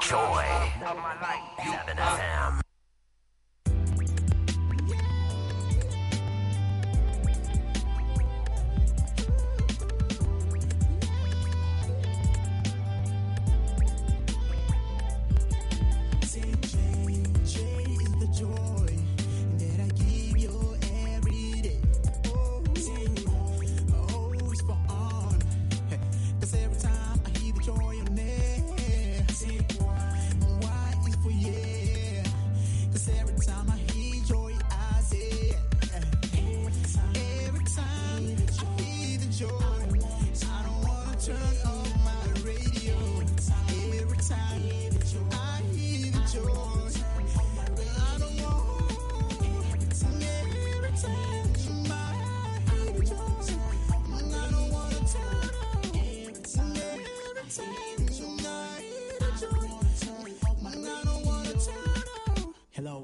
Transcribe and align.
Joy 0.00 0.44
7 0.80 1.96
FM. 1.96 2.61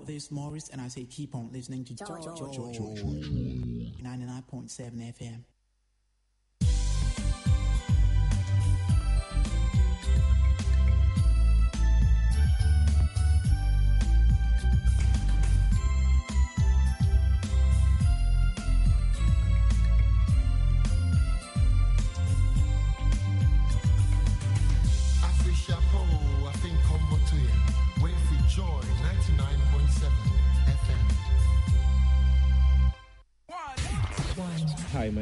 This 0.09 0.25
is 0.25 0.31
Morris, 0.31 0.71
and 0.71 0.81
I 0.81 0.89
say 0.89 1.05
keep 1.05 1.35
on 1.35 1.51
listening 1.53 1.85
to 1.85 1.95
George, 1.95 2.25
99.7 2.25 4.01
FM. 5.13 5.45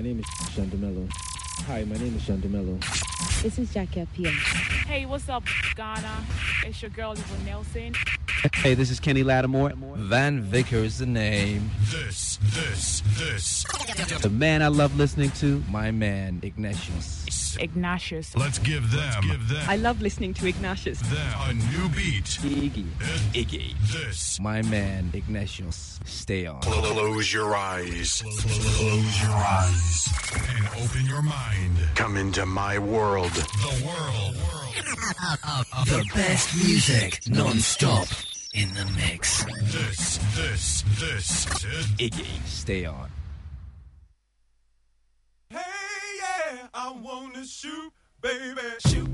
Name 0.07 0.21
is 0.21 0.27
Shandamello. 0.55 1.13
Hi, 1.67 1.83
my 1.83 1.97
name 1.97 2.15
is 2.15 2.23
Shandamello. 2.23 2.79
This 3.43 3.59
is 3.59 3.75
Jackie 3.75 4.07
Appiah. 4.07 4.31
Hey, 4.87 5.05
what's 5.05 5.29
up, 5.29 5.43
Ghana? 5.75 6.25
It's 6.65 6.81
your 6.81 6.93
girl, 6.93 7.11
Yvonne 7.11 7.45
Nelson. 7.45 7.93
Hey, 8.55 8.75
this 8.75 8.91
is 8.91 9.01
Kenny 9.01 9.23
Lattimore. 9.23 9.73
Van 9.97 10.41
Vicker 10.43 10.77
is 10.77 10.99
the 10.99 11.07
name. 11.07 11.71
This, 11.91 12.39
this, 12.43 13.03
this. 13.17 13.65
The 14.21 14.31
man 14.31 14.63
I 14.63 14.69
love 14.69 14.97
listening 14.97 15.31
to. 15.33 15.63
My 15.71 15.91
man, 15.91 16.41
Ignatius. 16.43 17.57
Ignatius. 17.59 18.37
Let's 18.37 18.59
give 18.59 18.91
them, 18.91 19.01
Let's 19.01 19.27
give 19.27 19.49
them, 19.49 19.65
I 19.69 19.77
love 19.77 20.03
listening 20.03 20.35
to 20.35 20.47
Ignatius. 20.47 21.01
them 21.01 21.35
a 21.49 21.55
new 21.55 21.89
beat. 21.91 22.25
Iggy. 22.43 22.87
Iggy. 23.33 23.75
This. 23.93 24.39
My 24.41 24.63
man, 24.63 25.11
Ignatius. 25.15 26.01
Stay 26.05 26.47
on. 26.47 26.61
Close 26.61 27.33
your 27.33 27.55
eyes. 27.55 28.23
Close 28.23 29.23
your 29.23 29.33
eyes. 29.33 30.09
And 30.57 30.67
open 30.85 31.07
your 31.07 31.23
mind. 31.23 31.77
Come 31.95 32.17
into 32.17 32.45
my 32.47 32.79
world. 32.79 33.31
The 33.33 33.85
world. 33.87 34.56
The 35.87 36.05
best 36.15 36.55
music 36.57 37.21
non-stop 37.29 38.09
in 38.53 38.69
the 38.75 38.85
mix. 38.95 39.45
This, 39.73 40.19
this, 40.35 40.83
this. 41.01 41.47
Iggy. 41.99 42.27
Stay 42.47 42.85
on. 42.85 43.09
Hey, 45.49 45.59
yeah, 45.59 46.67
I 46.75 46.93
wanna 46.93 47.47
shoot, 47.47 47.91
baby, 48.21 48.61
shoot. 48.87 49.09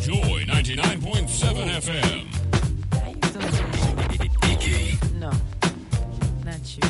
Joy 0.00 0.44
99.7 0.46 1.66
FM. 1.82 2.26
Iggy. 4.42 5.14
No, 5.14 5.32
not 6.44 6.76
you. 6.76 6.88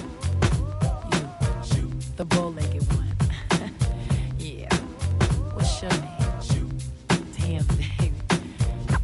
You, 1.76 1.91
the 2.16 2.25
bow-legged 2.26 2.72
one. 2.72 2.74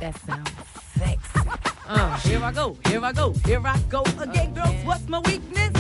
That 0.01 0.19
sounds 0.27 0.51
sexy. 0.99 1.41
Uh, 1.87 2.17
here 2.21 2.43
I 2.43 2.53
go, 2.53 2.77
here 2.87 3.05
I 3.05 3.13
go, 3.13 3.33
here 3.45 3.63
I 3.65 3.79
go 3.89 4.03
again, 4.19 4.55
girls. 4.55 4.75
What's 4.85 5.09
my 5.09 5.19
weakness? 5.21 5.71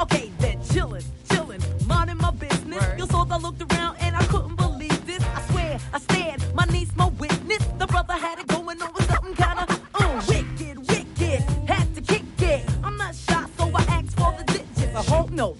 Okay, 0.00 0.30
then 0.38 0.58
chillin', 0.60 1.04
chillin', 1.28 1.86
minding 1.86 2.18
my 2.18 2.30
business. 2.30 2.84
You 2.98 3.06
saw 3.06 3.26
I 3.30 3.38
looked 3.38 3.62
around 3.72 3.96
and 4.00 4.14
I 4.14 4.24
couldn't 4.26 4.56
believe 4.56 5.06
this. 5.06 5.22
I 5.22 5.42
swear, 5.50 5.78
I 5.92 5.98
stared, 5.98 6.42
my 6.54 6.64
niece, 6.66 6.94
my 6.96 7.08
witness. 7.08 7.64
The 7.78 7.86
brother 7.86 8.14
had 8.14 8.38
it 8.38 8.46
going 8.46 8.80
on 8.80 8.92
with 8.92 9.10
something 9.10 9.34
kinda, 9.34 9.66
uh, 9.94 10.22
wicked, 10.28 10.78
wicked. 10.88 11.40
Had 11.68 11.94
to 11.94 12.00
kick 12.02 12.24
it. 12.38 12.64
I'm 12.84 12.96
not 12.96 13.14
shy, 13.14 13.46
so 13.56 13.70
I 13.74 13.82
asked 13.82 14.16
for 14.16 14.34
the 14.38 14.44
digits. 14.44 14.94
I 14.94 15.02
hope 15.02 15.30
no, 15.30 15.56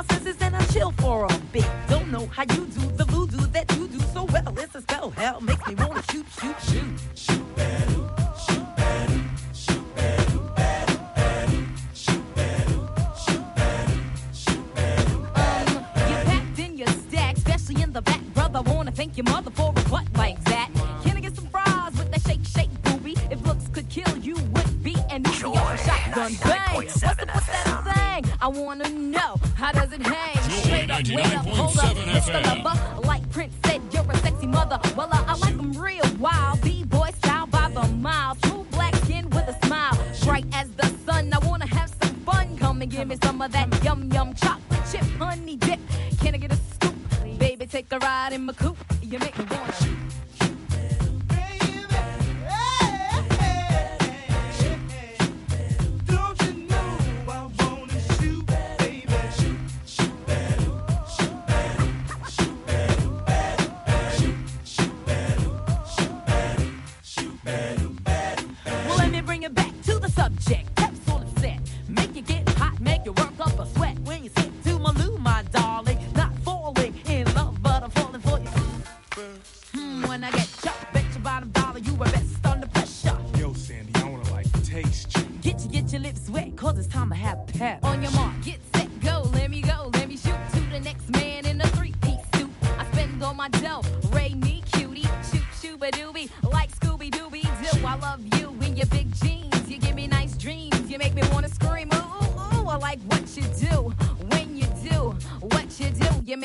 my 0.00 0.14
senses 0.14 0.36
and 0.40 0.56
I 0.56 0.64
chill 0.66 0.92
for 0.92 1.26
a 1.26 1.38
bit. 1.52 1.66
Don't 1.88 2.10
know 2.10 2.26
how 2.26 2.42
you 2.42 2.66
do 2.66 2.80
the 2.96 3.04
voodoo 3.04 3.46
that 3.48 3.70
you 3.76 3.88
do 3.88 4.00
so 4.14 4.24
well. 4.24 4.54
It's 4.58 4.74
a 4.74 4.82
spell, 4.82 5.10
hell 5.10 5.40
makes 5.40 5.59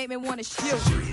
make 0.08 0.20
me 0.22 0.28
wanna 0.28 0.44
shoot. 0.44 1.05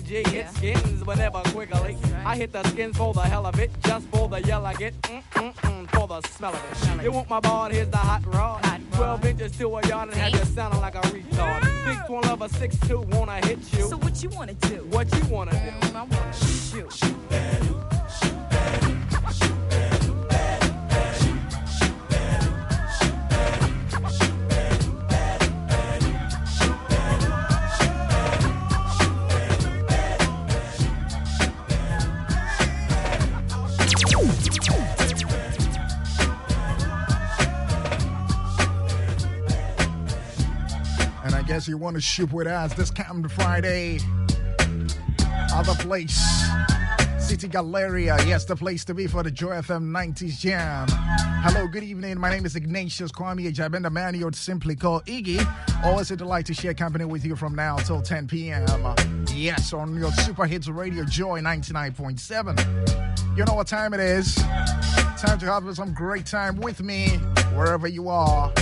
But 0.00 0.10
I'm. 0.10 0.32
Hit 0.32 0.48
skins 0.50 1.04
whenever 1.04 1.40
quickly. 1.46 1.96
I 2.24 2.36
hit 2.36 2.52
the 2.52 2.62
skins 2.68 2.96
for 2.96 3.12
the 3.12 3.20
hell 3.20 3.46
of 3.46 3.58
it, 3.58 3.70
just 3.82 4.06
for 4.08 4.28
the 4.28 4.40
yell 4.42 4.64
I 4.66 4.74
get. 4.74 5.00
Mm, 5.02 5.22
mm, 5.32 5.54
mm, 5.54 5.90
for 5.90 6.06
the 6.06 6.20
smell 6.28 6.54
of 6.54 6.98
it. 6.98 7.04
You 7.04 7.12
want 7.12 7.28
my 7.28 7.40
ball? 7.40 7.70
Here's 7.70 7.88
the 7.88 7.96
hot 7.96 8.22
rod. 8.26 8.64
12 8.92 9.24
inches 9.26 9.52
to 9.58 9.76
a 9.76 9.86
yard 9.86 10.08
and 10.08 10.18
have 10.18 10.32
you 10.32 10.44
sounding 10.44 10.80
like 10.80 10.96
a 10.96 11.00
retard. 11.00 11.64
Six 11.86 12.08
one 12.08 12.24
of 12.28 12.42
a 12.42 12.48
six 12.48 12.76
two 12.80 13.00
wanna 13.12 13.46
hit 13.46 13.58
you. 13.72 13.88
So 13.88 13.96
what 13.96 14.22
you 14.22 14.28
wanna 14.30 14.54
do? 14.54 14.84
What 14.90 15.12
you 15.14 15.24
wanna 15.26 15.52
do? 15.52 15.86
Mm, 15.86 15.94
I 15.94 16.02
wanna 16.02 16.32
shoot. 16.32 17.02
And 17.30 17.74
I 17.92 17.97
you 41.66 41.78
want 41.78 41.96
to 41.96 42.00
shoot 42.00 42.32
with 42.32 42.46
us 42.46 42.74
this 42.74 42.90
coming 42.90 43.26
Friday. 43.28 43.98
Other 45.52 45.74
place. 45.74 46.16
City 47.18 47.48
Galleria. 47.48 48.16
Yes, 48.26 48.44
the 48.44 48.54
place 48.54 48.84
to 48.84 48.94
be 48.94 49.06
for 49.06 49.22
the 49.22 49.30
Joy 49.30 49.56
FM 49.56 49.90
90s 49.90 50.38
Jam. 50.38 50.86
Hello, 50.90 51.66
good 51.66 51.82
evening. 51.82 52.18
My 52.18 52.30
name 52.30 52.46
is 52.46 52.54
Ignatius 52.54 53.10
Kwame 53.10 53.52
Jabenda 53.52 53.90
Man. 53.90 54.14
You're 54.14 54.32
simply 54.32 54.76
called 54.76 55.04
Iggy. 55.06 55.44
Always 55.84 56.10
a 56.10 56.16
delight 56.16 56.46
to 56.46 56.54
share 56.54 56.74
company 56.74 57.06
with 57.06 57.24
you 57.24 57.34
from 57.34 57.54
now 57.54 57.76
till 57.78 58.02
10 58.02 58.28
p.m. 58.28 58.66
Yes, 59.34 59.72
on 59.72 59.96
your 59.96 60.12
Super 60.12 60.46
Hits 60.46 60.68
Radio 60.68 61.04
Joy 61.04 61.40
99.7. 61.40 63.36
You 63.36 63.44
know 63.44 63.54
what 63.54 63.66
time 63.66 63.94
it 63.94 64.00
is. 64.00 64.34
Time 64.36 65.38
to 65.38 65.46
have 65.46 65.74
some 65.74 65.92
great 65.92 66.26
time 66.26 66.56
with 66.56 66.82
me, 66.82 67.08
wherever 67.54 67.88
you 67.88 68.08
are. 68.08 68.52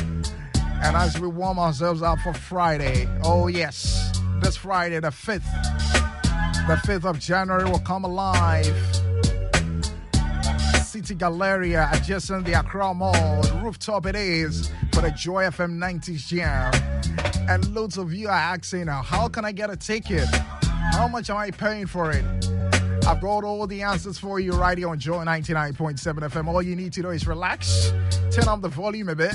And 0.82 0.96
as 0.96 1.18
we 1.18 1.28
warm 1.28 1.58
ourselves 1.58 2.02
up 2.02 2.18
for 2.20 2.32
Friday, 2.32 3.08
oh 3.24 3.48
yes, 3.48 4.20
this 4.40 4.56
Friday, 4.56 5.00
the 5.00 5.08
5th, 5.08 5.42
the 6.66 6.76
5th 6.86 7.04
of 7.04 7.18
January 7.18 7.64
will 7.64 7.80
come 7.80 8.04
alive. 8.04 8.74
City 10.84 11.14
Galleria, 11.14 11.88
adjacent 11.92 12.44
the 12.46 12.52
Accra 12.54 12.94
Mall, 12.94 13.42
rooftop 13.62 14.06
it 14.06 14.16
is 14.16 14.70
for 14.92 15.02
the 15.02 15.10
Joy 15.10 15.44
FM 15.44 15.76
90s 15.78 16.26
Jam. 16.26 16.72
And 17.48 17.74
loads 17.74 17.98
of 17.98 18.12
you 18.12 18.28
are 18.28 18.32
asking, 18.32 18.86
how 18.86 19.28
can 19.28 19.44
I 19.44 19.52
get 19.52 19.70
a 19.70 19.76
ticket? 19.76 20.26
How 20.92 21.06
much 21.08 21.30
am 21.30 21.36
I 21.36 21.50
paying 21.50 21.86
for 21.86 22.10
it? 22.12 22.24
I've 23.06 23.20
got 23.20 23.44
all 23.44 23.66
the 23.66 23.82
answers 23.82 24.18
for 24.18 24.40
you 24.40 24.52
right 24.52 24.76
here 24.76 24.88
on 24.88 24.98
Joy 24.98 25.24
99.7 25.24 25.98
FM. 25.98 26.48
All 26.48 26.62
you 26.62 26.74
need 26.74 26.92
to 26.94 27.02
do 27.02 27.10
is 27.10 27.26
relax, 27.26 27.92
turn 28.32 28.48
up 28.48 28.62
the 28.62 28.68
volume 28.68 29.08
a 29.08 29.14
bit, 29.14 29.34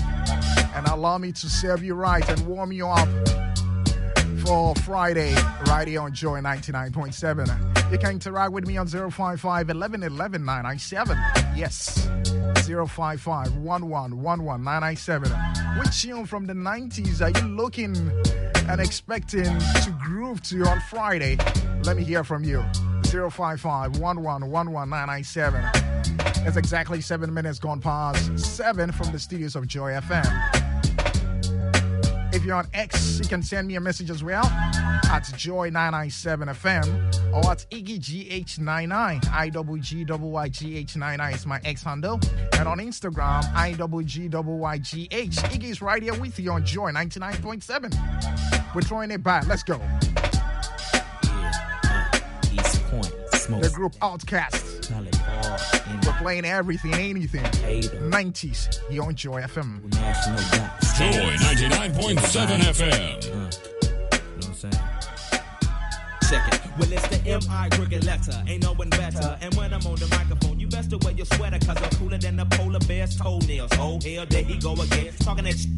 and 0.73 0.87
allow 0.87 1.17
me 1.17 1.31
to 1.31 1.49
serve 1.49 1.83
you 1.83 1.93
right 1.93 2.27
and 2.29 2.39
warm 2.47 2.71
you 2.71 2.87
up 2.87 3.09
for 4.45 4.73
Friday 4.75 5.35
right 5.67 5.87
here 5.87 6.01
on 6.01 6.13
Joy 6.13 6.39
99.7. 6.41 7.91
You 7.91 7.97
can 7.97 8.11
interact 8.11 8.51
with 8.53 8.65
me 8.65 8.77
on 8.77 8.87
055 8.87 9.69
11 9.69 10.03
11 10.03 10.45
997. 10.45 11.17
Yes, 11.55 12.07
055 12.65 13.47
11 13.47 14.13
11 14.13 14.63
997. 14.63 15.31
Which 15.79 16.01
tune 16.01 16.25
from 16.25 16.45
the 16.45 16.53
90s 16.53 17.21
are 17.21 17.37
you 17.39 17.47
looking 17.47 17.95
and 18.69 18.81
expecting 18.81 19.43
to 19.43 19.97
groove 20.01 20.41
to 20.43 20.63
on 20.65 20.79
Friday? 20.89 21.37
Let 21.83 21.97
me 21.97 22.03
hear 22.03 22.23
from 22.23 22.43
you. 22.43 22.63
055 23.03 23.95
11 23.95 24.23
11 24.23 24.41
997. 24.89 25.91
It's 26.43 26.57
exactly 26.57 27.01
seven 27.01 27.33
minutes 27.33 27.59
gone 27.59 27.81
past 27.81 28.39
seven 28.39 28.91
from 28.91 29.11
the 29.11 29.19
studios 29.19 29.55
of 29.55 29.67
Joy 29.67 29.91
FM. 29.91 30.60
If 32.41 32.47
you're 32.47 32.55
on 32.55 32.67
X, 32.73 33.19
you 33.21 33.29
can 33.29 33.43
send 33.43 33.67
me 33.67 33.75
a 33.75 33.79
message 33.79 34.09
as 34.09 34.23
well 34.23 34.43
at 34.43 35.25
Joy997FM 35.37 37.35
or 37.35 37.51
at 37.51 37.67
IggyGH99. 37.69 39.21
IWGYGH99 39.21 41.35
is 41.35 41.45
my 41.45 41.61
X 41.63 41.83
handle. 41.83 42.19
And 42.53 42.67
on 42.67 42.79
Instagram, 42.79 43.43
IWGYGH. 43.53 45.09
Iggy's 45.11 45.83
right 45.83 46.01
here 46.01 46.19
with 46.19 46.39
you 46.39 46.51
on 46.51 46.65
Joy 46.65 46.91
99.7. 46.91 48.73
We're 48.73 48.81
throwing 48.81 49.11
it 49.11 49.21
back. 49.21 49.45
Let's 49.45 49.61
go. 49.61 49.79
East 52.51 52.81
Point. 52.85 53.13
The 53.61 53.71
group 53.71 53.93
OutKast. 53.97 54.70
We're 56.05 56.13
playing 56.13 56.45
everything, 56.45 56.93
anything. 56.93 57.43
90s 57.43 58.89
here 58.89 59.03
on 59.03 59.15
Joy 59.15 59.41
FM. 59.41 59.81
Joy 59.91 61.35
99.7 61.37 62.59
FM. 62.59 63.23
You 63.23 63.29
know 63.31 63.49
what 64.37 64.47
I'm 64.47 64.53
saying? 64.53 64.73
Check 66.29 66.53
it. 66.53 66.61
Well, 66.79 66.93
it's 66.93 67.07
the 67.09 67.21
M.I. 67.29 67.69
crooked 67.69 68.05
letter. 68.05 68.43
Ain't 68.47 68.63
no 68.63 68.73
one 68.73 68.89
better. 68.89 69.37
And 69.41 69.53
when 69.55 69.73
I'm 69.73 69.85
on 69.85 69.95
the 69.95 70.07
microphone, 70.07 70.59
best 70.81 70.89
to 70.89 71.05
wear 71.05 71.15
your 71.15 71.25
sweater, 71.25 71.59
cause 71.59 71.77
I'm 71.81 71.89
cooler 71.91 72.17
than 72.17 72.35
the 72.37 72.45
polar 72.45 72.79
bear's 72.79 73.15
toenails. 73.15 73.71
Oh, 73.73 73.99
hell, 74.03 74.25
there 74.25 74.43
he 74.43 74.57
go 74.57 74.73
again. 74.73 75.13
Talking 75.19 75.45
that 75.45 75.57
shit. 75.57 75.69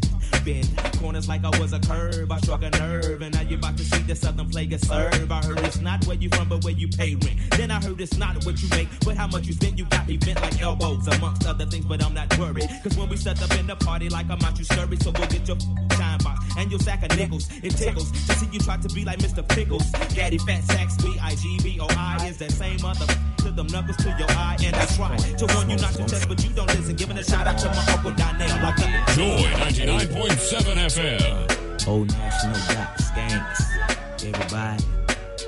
Bend 0.46 0.68
corners 1.00 1.28
like 1.28 1.44
I 1.44 1.58
was 1.60 1.74
a 1.74 1.80
curve. 1.80 2.32
I 2.32 2.38
struck 2.40 2.64
a 2.64 2.70
nerve, 2.72 3.22
and 3.22 3.34
now 3.34 3.42
you 3.42 3.58
about 3.58 3.78
to 3.78 3.84
see 3.84 4.02
the 4.04 4.16
southern 4.16 4.50
plague 4.50 4.78
serve. 4.80 5.32
I 5.32 5.42
heard 5.42 5.60
it's 5.60 5.80
not 5.80 6.06
where 6.06 6.18
you 6.18 6.30
from, 6.30 6.50
but 6.50 6.64
where 6.64 6.74
you 6.74 6.88
pay 6.88 7.16
rent. 7.16 7.40
Then 7.52 7.72
I 7.72 7.82
heard 7.82 8.00
it's 8.02 8.18
not 8.18 8.46
what 8.46 8.62
you 8.62 8.70
make, 8.70 8.88
but 9.06 9.16
how 9.16 9.28
much 9.28 9.46
you 9.46 9.54
spend. 9.54 9.78
You 9.80 9.86
got 9.86 10.08
me 10.08 10.18
bent 10.18 10.42
like 10.42 10.62
elbows, 10.62 11.08
amongst 11.08 11.48
other 11.48 11.66
things, 11.66 11.86
but 11.86 12.04
I'm 12.04 12.14
not 12.14 12.38
worried. 12.38 12.70
Cause 12.84 12.98
when 12.98 13.10
we 13.10 13.18
set 13.18 13.42
up 13.42 13.58
in 13.60 13.68
the 13.68 13.76
party, 13.76 14.10
like 14.10 14.30
I'm 14.30 14.42
out, 14.42 14.58
you 14.58 14.66
scurry. 14.66 14.98
So 14.98 15.12
go 15.12 15.26
get 15.28 15.48
your 15.48 15.58
time 15.90 16.20
box 16.20 16.43
and 16.58 16.70
your 16.72 16.80
sack 16.80 17.04
of 17.04 17.18
nickels. 17.18 17.50
It 17.64 17.72
tickles 17.72 18.12
to 18.12 18.34
see 18.36 18.48
you 18.52 18.60
try 18.60 18.78
to 18.78 18.90
be 18.90 19.04
like 19.06 19.20
Mr. 19.20 19.48
Pickles. 19.48 19.90
Daddy 20.14 20.38
Fat 20.40 20.64
Sacks, 20.64 20.96
B 21.02 21.18
I 21.22 21.36
G 21.36 21.60
B 21.64 21.78
O 21.80 21.88
I 21.90 22.28
is 22.28 22.38
that 22.38 22.52
same 22.52 22.82
mother. 22.82 23.06
To 23.44 23.52
them 23.52 23.68
knuckles 23.68 23.98
to 23.98 24.16
your 24.18 24.30
eye, 24.32 24.56
and 24.64 24.74
I 24.76 24.86
try 24.86 25.18
to 25.18 25.46
warn 25.54 25.70
you 25.70 25.76
not 25.78 25.94
to 25.94 26.04
test, 26.06 26.30
but 26.30 26.42
you 26.44 26.50
don't 26.52 26.68
listen. 26.68 26.96
Giving 26.96 27.18
a 27.18 27.24
shout 27.24 27.46
out 27.46 27.58
to 27.60 27.68
my 27.68 27.86
uncle 27.94 28.12
Donnell. 28.12 28.48
Like 28.64 28.80
a- 28.80 29.16
Joy 29.16 29.50
99.7 29.60 30.78
FM. 30.78 31.88
Old 31.88 32.10
National 32.12 32.54
Doc 32.76 32.98
Skanks. 32.98 34.26
Everybody. 34.26 34.84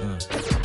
Uh. 0.01 0.64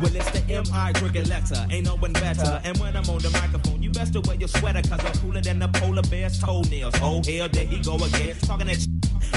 Well, 0.00 0.16
it's 0.16 0.30
the 0.30 0.42
M.I. 0.48 0.92
crooked 0.94 1.28
letter. 1.28 1.66
Ain't 1.70 1.84
no 1.84 1.96
one 1.96 2.14
better. 2.14 2.60
And 2.64 2.78
when 2.78 2.96
I'm 2.96 3.08
on 3.10 3.18
the 3.18 3.28
microphone, 3.30 3.82
you 3.82 3.90
best 3.90 4.14
to 4.14 4.20
wear 4.20 4.36
your 4.36 4.48
sweater, 4.48 4.80
cause 4.80 5.04
I'm 5.04 5.12
cooler 5.20 5.42
than 5.42 5.58
the 5.58 5.68
polar 5.68 6.02
bear's 6.02 6.38
toenails. 6.40 6.94
Oh, 7.02 7.22
hell, 7.22 7.48
there 7.50 7.66
he 7.66 7.80
go 7.80 7.96
again. 7.96 8.34
Talking 8.40 8.68
that 8.68 8.80
shit. 8.80 8.88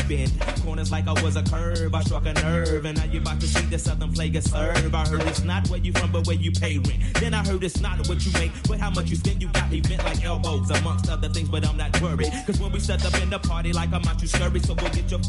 Bend 0.07 0.31
corners 0.63 0.91
like 0.91 1.07
I 1.07 1.21
was 1.21 1.35
a 1.35 1.43
curve. 1.43 1.93
I 1.93 2.01
struck 2.01 2.25
a 2.25 2.33
nerve, 2.33 2.85
and 2.85 2.97
now 2.97 3.05
you 3.05 3.19
about 3.19 3.39
to 3.41 3.47
see 3.47 3.65
the 3.65 3.77
southern 3.77 4.09
of 4.09 4.43
serve. 4.43 4.95
I 4.95 5.07
heard 5.07 5.21
it's 5.23 5.43
not 5.43 5.67
where 5.69 5.79
you 5.79 5.91
from, 5.93 6.11
but 6.11 6.27
where 6.27 6.35
you 6.35 6.51
pay 6.51 6.77
rent. 6.77 7.13
Then 7.19 7.33
I 7.33 7.45
heard 7.45 7.63
it's 7.63 7.79
not 7.79 8.07
what 8.07 8.25
you 8.25 8.31
make, 8.33 8.51
but 8.67 8.79
how 8.79 8.89
much 8.89 9.09
you 9.09 9.15
spend. 9.15 9.41
You 9.41 9.49
got 9.49 9.69
me 9.69 9.81
bent 9.81 10.03
like 10.03 10.23
elbows, 10.23 10.69
amongst 10.71 11.09
other 11.09 11.29
things, 11.29 11.49
but 11.49 11.67
I'm 11.67 11.77
not 11.77 12.01
worried. 12.01 12.31
Cause 12.45 12.59
when 12.59 12.71
we 12.71 12.79
set 12.79 13.05
up 13.05 13.21
in 13.21 13.29
the 13.29 13.39
party, 13.39 13.73
like 13.73 13.91
I'm 13.93 14.03
out, 14.05 14.21
you 14.21 14.27
scurry. 14.27 14.59
So 14.59 14.75
go 14.75 14.87
get 14.89 15.11
your 15.11 15.19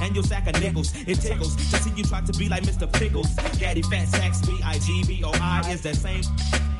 and 0.00 0.14
your 0.14 0.24
sack 0.24 0.46
of 0.46 0.60
nickels. 0.60 0.92
It 1.06 1.20
tickles 1.20 1.56
to 1.56 1.76
see 1.78 1.90
you 1.96 2.04
try 2.04 2.20
to 2.20 2.32
be 2.32 2.48
like 2.48 2.62
Mr. 2.64 2.90
Pickles. 2.92 3.28
Daddy 3.58 3.82
Fat 3.82 4.08
Sacks, 4.08 4.40
B 4.46 4.58
I 4.64 4.78
G 4.78 5.04
B 5.06 5.22
O 5.24 5.30
I 5.34 5.62
is 5.70 5.82
that 5.82 5.96
same. 5.96 6.22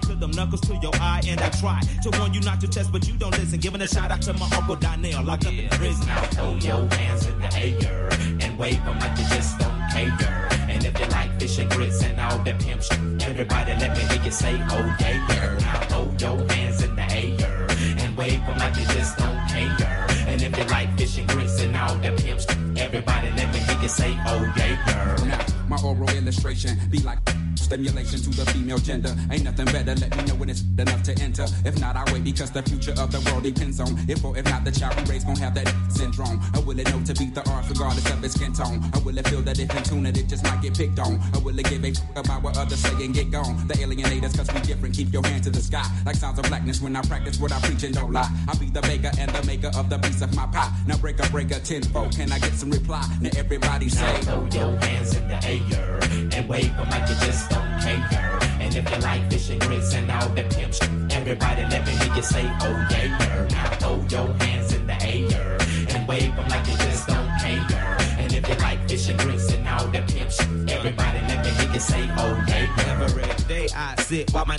To 0.03 0.15
them 0.15 0.33
knuckles 0.33 0.61
to 0.63 0.77
your 0.77 0.95
eye, 0.97 1.23
and 1.27 1.41
I 1.41 1.49
try 1.49 1.81
to 2.03 2.19
warn 2.19 2.35
you 2.35 2.41
not 2.41 2.61
to 2.61 2.69
test, 2.69 2.93
but 2.93 3.09
you 3.09 3.15
don't 3.15 3.37
listen. 3.39 3.59
Giving 3.59 3.81
a 3.81 3.89
shout 3.89 4.11
out 4.11 4.21
to 4.23 4.35
my 4.35 4.49
uncle 4.55 4.77
Donnell, 4.77 5.25
locked 5.25 5.47
up 5.47 5.55
in 5.55 5.69
prison. 5.71 6.07
Now 6.07 6.23
throw 6.25 6.55
your 6.57 6.87
hands 6.95 7.27
in 7.27 7.39
the 7.41 7.55
air 7.57 8.09
and 8.41 8.59
wave 8.59 8.85
them 8.85 8.99
like 8.99 9.17
you 9.19 9.25
just 9.35 9.59
don't 9.59 9.89
care. 9.91 10.49
And 10.69 10.85
if 10.85 10.99
you 10.99 11.07
like 11.07 11.41
fish 11.41 11.59
and 11.59 11.71
grits 11.71 12.03
and 12.03 12.21
all 12.21 12.39
that 12.39 12.61
pimp 12.61 12.83
shit. 12.83 12.99
Everybody 13.23 13.73
let 13.73 13.97
me 13.97 14.03
hear 14.05 14.23
you 14.25 14.31
say, 14.31 14.55
oh 14.71 14.97
yeah, 15.01 15.27
girl. 15.29 15.61
Now 15.61 15.81
throw 15.89 16.37
your 16.39 16.53
hands 16.53 16.83
in 16.83 16.95
the 16.95 17.03
air 17.13 17.67
and 17.99 18.17
wave 18.17 18.45
them 18.47 18.59
like 18.59 18.77
you 18.77 18.85
just 18.87 19.17
don't 19.17 19.49
care. 19.49 20.07
And 20.27 20.43
if 20.43 20.57
you 20.57 20.65
like 20.65 20.97
fish 20.99 21.19
and 21.19 21.29
grits 21.29 21.61
and 21.63 21.77
all 21.77 21.95
the 21.97 22.13
pimp 22.13 22.41
shit, 22.41 22.64
everybody 22.95 23.31
let 23.33 23.53
me 23.53 23.59
hear 23.59 23.83
you 23.83 23.89
say, 23.89 24.17
oh 24.25 24.53
yeah, 24.57 25.17
girl. 25.17 25.27
Now, 25.27 25.54
my 25.75 25.89
oral 25.89 26.09
illustration 26.11 26.79
be 26.91 26.99
like 27.01 27.19
stimulation 27.57 28.21
to 28.21 28.31
the 28.31 28.45
female 28.53 28.79
gender. 28.79 29.15
Ain't 29.31 29.45
nothing 29.45 29.67
better. 29.67 29.95
Let 29.95 30.17
me 30.17 30.25
know 30.25 30.35
when 30.35 30.51
it's 30.51 30.63
enough 30.79 31.03
to 31.05 31.13
enter. 31.23 31.47
If 31.65 31.79
not, 31.81 31.97
I 31.97 32.05
wait 32.13 32.25
because 32.25 32.51
the 32.51 32.63
future 32.63 32.95
of 32.99 33.11
the 33.11 33.21
world 33.31 33.43
depends 33.43 33.81
on 33.81 33.89
if 34.09 34.25
or 34.25 34.37
if 34.37 34.45
not 34.45 34.65
the 34.65 34.71
child 34.71 34.95
we 35.01 35.13
raise 35.13 35.25
gon' 35.25 35.37
have 35.37 35.55
that 35.55 35.73
syndrome. 35.89 36.41
Or 36.55 36.63
will 36.63 36.79
it 36.79 36.89
know 36.91 37.01
to 37.03 37.15
beat 37.15 37.35
the 37.35 37.43
odds 37.51 37.69
regardless 37.71 38.09
of 38.13 38.23
its 38.23 38.35
skin 38.35 38.53
tone? 38.53 38.83
Or 38.95 39.01
will 39.01 39.19
it 39.19 39.27
feel 39.29 39.43
that 39.43 39.59
if 39.59 39.75
in 39.75 39.83
tune 39.83 40.07
it, 40.07 40.19
it 40.19 40.29
just 40.29 40.45
might 40.45 40.61
get 40.63 40.77
picked 40.77 40.99
on? 40.99 41.19
Or 41.35 41.41
will 41.41 41.59
it 41.59 41.69
give 41.69 41.85
a 41.85 41.93
about 42.15 42.43
what 42.43 42.57
others 42.57 42.79
say 42.79 42.95
and 43.05 43.15
get 43.15 43.31
gone? 43.31 43.67
The 43.67 43.75
alienators, 43.75 44.37
cause 44.37 44.53
we 44.53 44.61
different. 44.61 44.95
Keep 44.95 45.13
your 45.13 45.25
hand 45.27 45.45
to 45.45 45.51
the 45.51 45.61
sky. 45.61 45.85
Like 46.05 46.17
sounds 46.17 46.39
of 46.39 46.45
blackness 46.47 46.81
when 46.81 46.95
I 46.95 47.03
practice 47.03 47.41
what 47.41 47.53
I 47.53 47.59
preach 47.61 47.83
and 47.83 47.95
don't 47.95 48.13
lie. 48.13 48.31
I 48.49 48.55
be 48.57 48.67
the 48.71 48.83
baker 48.83 49.11
and 49.19 49.31
the 49.31 49.43
maker 49.47 49.71
of 49.75 49.89
the 49.89 49.99
piece 49.99 50.21
of 50.23 50.35
my 50.37 50.47
pie. 50.47 50.71
Now 50.87 50.99
break 50.99 51.19
a 51.25 51.29
breaker 51.31 51.59
tenfold. 51.61 52.15
Can 52.15 52.31
I 52.31 52.39
get 52.39 52.53
some 52.53 52.71
reply? 52.71 53.05
Now 53.21 53.31
everybody 53.37 53.89
say, 53.89 54.21
Now 54.27 54.47
Throw 54.49 54.69
your 54.69 54.77
hands 54.81 55.17
in 55.17 55.29
the 55.29 55.45
air 55.47 55.61
and 55.73 56.49
wave 56.49 56.77
them 56.77 56.89
like 56.91 57.09
you 57.09 57.15
just 57.27 57.51
don't 57.51 57.81
care. 57.81 58.39
And 58.61 58.75
if 58.75 58.91
you 58.91 58.99
like 58.99 59.31
fish 59.31 59.51
and 59.51 59.61
grits 59.61 59.95
and 59.95 60.11
all 60.11 60.29
the 60.31 60.43
pimp 60.43 60.75
everybody 61.13 61.63
let 61.63 61.87
me 61.87 61.93
hear 61.93 62.15
you 62.15 62.23
say, 62.23 62.45
oh 62.61 62.87
yeah. 62.91 63.47
Now 63.51 63.71
throw 63.79 64.05
your 64.09 64.33
hands 64.35 64.73
in 64.75 64.87
the 64.87 64.97
air 65.03 65.59
and 65.91 66.09
wave 66.09 66.35
them 66.37 66.49
like 66.49 66.67
you 66.67 66.77
just 66.77 67.07
don't 67.07 67.31
care. 67.41 67.97
And 68.19 68.33
if 68.33 68.49
you 68.49 68.55
like 68.57 68.89
fish 68.89 69.09
and 69.09 69.19
grits 69.19 69.53
and 69.53 69.67
all 69.69 69.87
the 69.89 70.03
pimp 70.03 70.71
everybody 70.71 71.19
let 71.29 71.45
me 71.45 71.51
hear 71.51 71.73
you 71.73 71.81
say, 71.81 72.09
oh 72.19 72.45
yeah. 72.49 73.03
Every 73.03 73.45
day 73.49 73.69
I 73.75 73.95
sit 74.03 74.33
while 74.33 74.47
my 74.47 74.57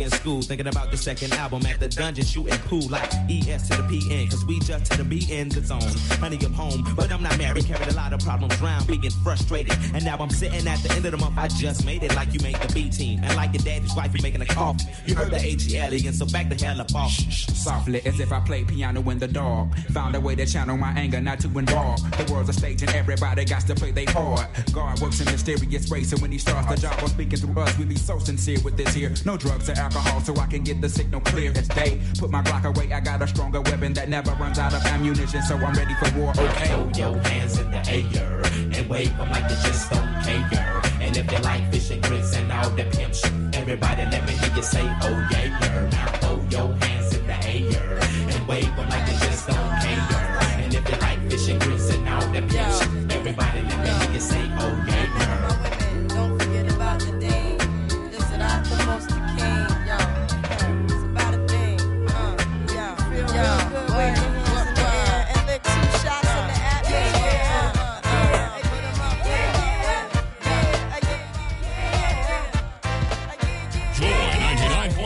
in 0.00 0.10
school 0.10 0.42
thinking 0.42 0.66
about 0.66 0.90
the 0.90 0.96
second 0.96 1.32
album 1.34 1.64
at 1.66 1.80
the 1.80 1.88
dungeon 1.88 2.24
shooting 2.24 2.58
pool 2.60 2.86
like 2.88 3.12
ES 3.28 3.68
to 3.68 3.76
the 3.76 3.82
PN 3.82 4.30
cause 4.30 4.44
we 4.44 4.58
just 4.60 4.90
to 4.92 4.98
the 4.98 5.04
be 5.04 5.26
in 5.32 5.48
the 5.48 5.62
zone. 5.64 5.80
Honey, 6.20 6.38
I'm 6.44 6.52
home, 6.52 6.86
but 6.96 7.10
I'm 7.10 7.22
not 7.22 7.38
married. 7.38 7.66
Carried 7.66 7.88
a 7.88 7.94
lot 7.94 8.12
of 8.12 8.20
problems 8.20 8.60
round, 8.60 8.86
being 8.86 9.10
frustrated. 9.24 9.76
And 9.94 10.04
now 10.04 10.16
I'm 10.18 10.30
sitting 10.30 10.66
at 10.66 10.82
the 10.82 10.92
end 10.92 11.04
of 11.06 11.12
the 11.12 11.18
month. 11.18 11.38
I 11.38 11.48
just 11.48 11.84
made 11.84 12.02
it 12.02 12.14
like 12.14 12.32
you 12.32 12.40
made 12.40 12.56
the 12.56 12.72
B 12.72 12.90
team. 12.90 13.20
And 13.22 13.34
like 13.36 13.52
your 13.52 13.62
daddy's 13.62 13.94
wife, 13.94 14.14
you 14.14 14.22
making 14.22 14.42
a 14.42 14.46
coffee. 14.46 14.84
You 15.06 15.14
heard 15.14 15.30
the 15.30 15.38
AG 15.38 15.76
alien, 15.76 16.12
so 16.12 16.26
back 16.26 16.48
the 16.48 16.64
hell 16.64 16.80
up 16.80 16.94
off. 16.94 17.12
Softly, 17.12 18.00
as 18.04 18.20
if 18.20 18.32
I 18.32 18.40
played 18.40 18.68
piano 18.68 19.08
in 19.10 19.18
the 19.18 19.28
dark. 19.28 19.74
Found 19.92 20.14
a 20.14 20.20
way 20.20 20.34
to 20.34 20.46
channel 20.46 20.76
my 20.76 20.92
anger, 20.92 21.20
not 21.20 21.40
to 21.40 21.46
involve. 21.58 22.00
The 22.16 22.32
world's 22.32 22.50
a 22.50 22.52
stage 22.52 22.82
and 22.82 22.90
everybody 22.92 23.44
got 23.44 23.66
to 23.66 23.74
play 23.74 23.90
their 23.90 24.06
part. 24.06 24.46
God 24.72 25.00
works 25.00 25.20
in 25.20 25.26
mysterious 25.26 25.90
ways, 25.90 26.10
so 26.10 26.16
when 26.18 26.32
he 26.32 26.38
starts 26.38 26.68
the 26.68 26.76
job 26.76 27.02
of 27.02 27.10
speaking 27.10 27.38
through 27.38 27.62
us, 27.62 27.76
we 27.78 27.84
be 27.84 27.96
so 27.96 28.18
sincere 28.18 28.58
with 28.64 28.76
this 28.76 28.94
here. 28.94 29.12
No 29.24 29.36
drugs 29.36 29.68
or 29.68 29.72
alcohol, 29.72 29.87
so 29.90 30.36
I 30.36 30.46
can 30.46 30.62
get 30.62 30.80
the 30.80 30.88
signal 30.88 31.20
clear 31.20 31.52
as 31.52 31.68
day. 31.68 32.00
Put 32.18 32.30
my 32.30 32.42
Glock 32.42 32.64
away, 32.64 32.92
I 32.92 33.00
got 33.00 33.22
a 33.22 33.26
stronger 33.26 33.60
weapon 33.60 33.92
that 33.94 34.08
never 34.08 34.32
runs 34.32 34.58
out 34.58 34.74
of 34.74 34.84
ammunition, 34.86 35.42
so 35.42 35.56
I'm 35.56 35.74
ready 35.74 35.94
for 35.94 36.18
war. 36.18 36.30
Okay. 36.30 36.66
Throw 36.66 36.90
your 36.94 37.18
hands 37.22 37.58
in 37.58 37.70
the 37.70 37.82
air 37.88 38.42
and 38.76 38.88
wave 38.88 39.16
them 39.16 39.30
like 39.30 39.44
you 39.50 39.56
just 39.64 39.90
don't 39.90 40.22
care. 40.22 40.82
And 41.00 41.16
if 41.16 41.30
you 41.32 41.38
like 41.38 41.72
fish 41.72 41.90
and 41.90 42.02
grits 42.02 42.36
and 42.36 42.52
all 42.52 42.70
the 42.70 42.84
pimp 42.84 43.14
shit, 43.14 43.32
everybody 43.54 44.02
let 44.04 44.26
me 44.26 44.32
hear 44.32 44.54
you 44.54 44.62
say, 44.62 44.84
oh 45.02 45.28
yeah, 45.30 45.48
girl. 45.60 45.88
Now 45.90 46.06
throw 46.20 46.36
your 46.50 46.74
hands 46.76 47.16
in 47.16 47.26
the 47.26 47.38
air 47.46 47.98
and 48.02 48.48
wave 48.48 48.76
them 48.76 48.88
like 48.88 49.06
you 49.10 49.18
just 49.26 49.46
don't 49.46 49.80
care. 49.80 50.38
And 50.62 50.74
if 50.74 50.88
you 50.88 50.96
like 50.98 51.30
fish 51.30 51.48
and 51.48 51.60
grits 51.60 51.90
and 51.94 52.08
all 52.08 52.26
the 52.32 52.42
pimp 52.42 52.52
shit, 52.52 53.16
everybody 53.16 53.62
let 53.62 53.78
me 53.84 53.90
hear 54.04 54.12
you 54.12 54.20
say, 54.20 54.42
oh 54.58 54.84
yeah, 54.88 55.07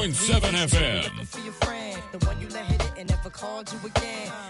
101.7 0.03 0.51
FM. 0.67 1.15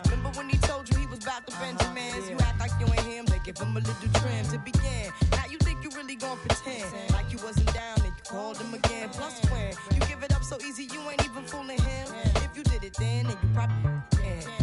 Remember 0.07 0.31
when 0.31 0.49
he 0.49 0.57
told 0.57 0.89
you 0.89 0.99
he 0.99 1.05
was 1.07 1.19
about 1.23 1.47
to 1.47 1.55
Benjamins? 1.59 2.31
You 2.31 2.39
act 2.41 2.59
like 2.59 2.71
you 2.81 2.87
ain't 2.87 3.01
him, 3.01 3.27
they 3.27 3.39
give 3.45 3.59
him 3.59 3.77
a 3.77 3.81
little 3.81 4.09
trim 4.15 4.47
to 4.47 4.59
begin. 4.59 5.13
Now 5.33 5.45
you 5.51 5.59
think 5.59 5.85
you 5.85 5.91
really 5.91 6.17
gonna 6.17 6.41
pretend 6.41 6.91
like 7.13 7.31
you 7.31 7.39
wasn't 7.45 7.71
down 7.75 7.99
and 7.99 8.07
you 8.07 8.23
called 8.27 8.57
him 8.57 8.73
again. 8.73 9.11
Plus, 9.11 9.45
when 9.51 9.75
you 9.93 10.01
give 10.07 10.23
it 10.23 10.35
up 10.35 10.43
so 10.43 10.57
easy, 10.67 10.85
you 10.85 11.01
ain't 11.11 11.23
even 11.23 11.45
fooling 11.45 11.79
him. 11.83 12.09
If 12.37 12.57
you 12.57 12.63
did 12.63 12.83
it 12.83 12.95
then, 12.95 13.27
then 13.27 13.37
you 13.43 13.49
probably 13.53 13.93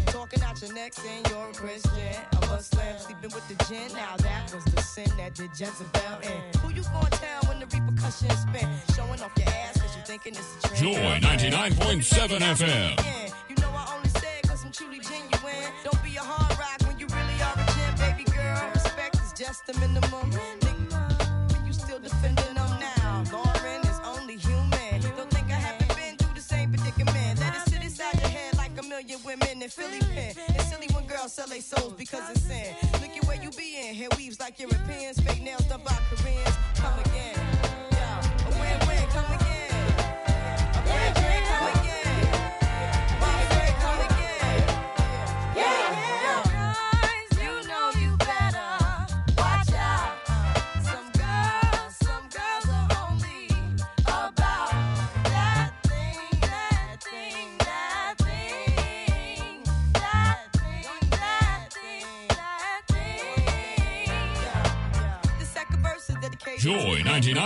talking 0.08 0.42
out 0.42 0.60
your 0.60 0.74
neck 0.74 0.94
saying 0.96 1.24
you're 1.30 1.50
a 1.50 1.54
Christian. 1.54 2.16
A 2.32 2.48
Muslim 2.48 2.98
sleeping 2.98 3.30
with 3.36 3.48
the 3.48 3.64
gin. 3.66 3.94
Now 3.94 4.18
that 4.18 4.52
was 4.52 4.64
the 4.66 4.82
sin 4.82 5.12
that 5.18 5.36
did 5.36 5.52
Jezebel 5.52 6.20
in. 6.24 6.60
Who 6.62 6.74
you 6.74 6.82
gonna 6.82 7.10
tell 7.12 7.44
when 7.44 7.60
the 7.60 7.68
repercussions 7.68 8.40
spin? 8.42 8.68
Showing 8.96 9.22
off 9.22 9.32
your 9.38 9.50
ass 9.50 9.79
cause 10.10 10.26
you 10.26 10.32
thinking 10.32 10.40
it's 10.40 10.66
a 10.66 10.68
trend. 10.68 11.22
Joy 11.22 11.28
99.7 11.28 12.40
FM. 12.40 13.34
You 13.50 13.56
know 13.62 13.70
I 13.74 13.94
only 13.96 14.10
say 14.10 14.42
cause 14.48 14.64
I'm 14.66 14.72
truly 14.72 15.00
genuine. 15.00 15.72
Don't 15.84 16.04
be 16.04 16.16
a 16.16 16.22
hard 16.22 16.58
rock 16.58 16.80
when 16.88 16.98
you 17.00 17.08
really 17.08 17.42
are 17.42 17.54
a 17.54 17.66
gem, 17.74 17.96
baby 17.98 18.24
girl. 18.32 18.72
Respect 18.74 19.16
is 19.18 19.34
just 19.34 19.66
the 19.68 19.74
minimum. 19.80 20.32
Nigga, 20.62 21.54
when 21.54 21.66
you 21.66 21.74
still 21.74 22.00
defending 22.00 22.54
them 22.54 22.80
now. 22.80 23.24
Lauryn 23.32 23.82
is 23.90 24.00
only 24.06 24.38
human. 24.38 25.02
Don't 25.18 25.30
think 25.32 25.48
I 25.48 25.60
haven't 25.60 25.96
been 25.96 26.18
through 26.18 26.34
the 26.36 26.42
same 26.42 26.72
predicament. 26.72 27.40
Let 27.40 27.56
it 27.56 27.70
sit 27.70 27.84
inside 27.84 28.20
your 28.20 28.30
head 28.30 28.58
like 28.58 28.72
a 28.80 28.84
million 28.84 29.20
women 29.26 29.62
in 29.62 29.70
Philly 29.70 30.00
pen. 30.00 30.34
It's 30.56 30.70
silly 30.70 30.88
when 30.94 31.06
girls 31.06 31.34
sell 31.34 31.48
their 31.48 31.62
souls 31.62 31.94
because 31.94 32.30
it's 32.32 32.42
sin. 32.42 32.76
Look 33.02 33.16
at 33.16 33.26
where 33.26 33.42
you 33.42 33.52
be 33.52 33.78
in. 33.78 33.96
Hair 33.96 34.10
weaves 34.18 34.40
like 34.40 34.60
Europeans. 34.60 35.20
Fake 35.20 35.42
nails 35.44 35.66
done 35.66 35.82
by 35.86 35.98
Koreans. 36.10 36.56
Come 36.76 37.00
again. 37.00 37.79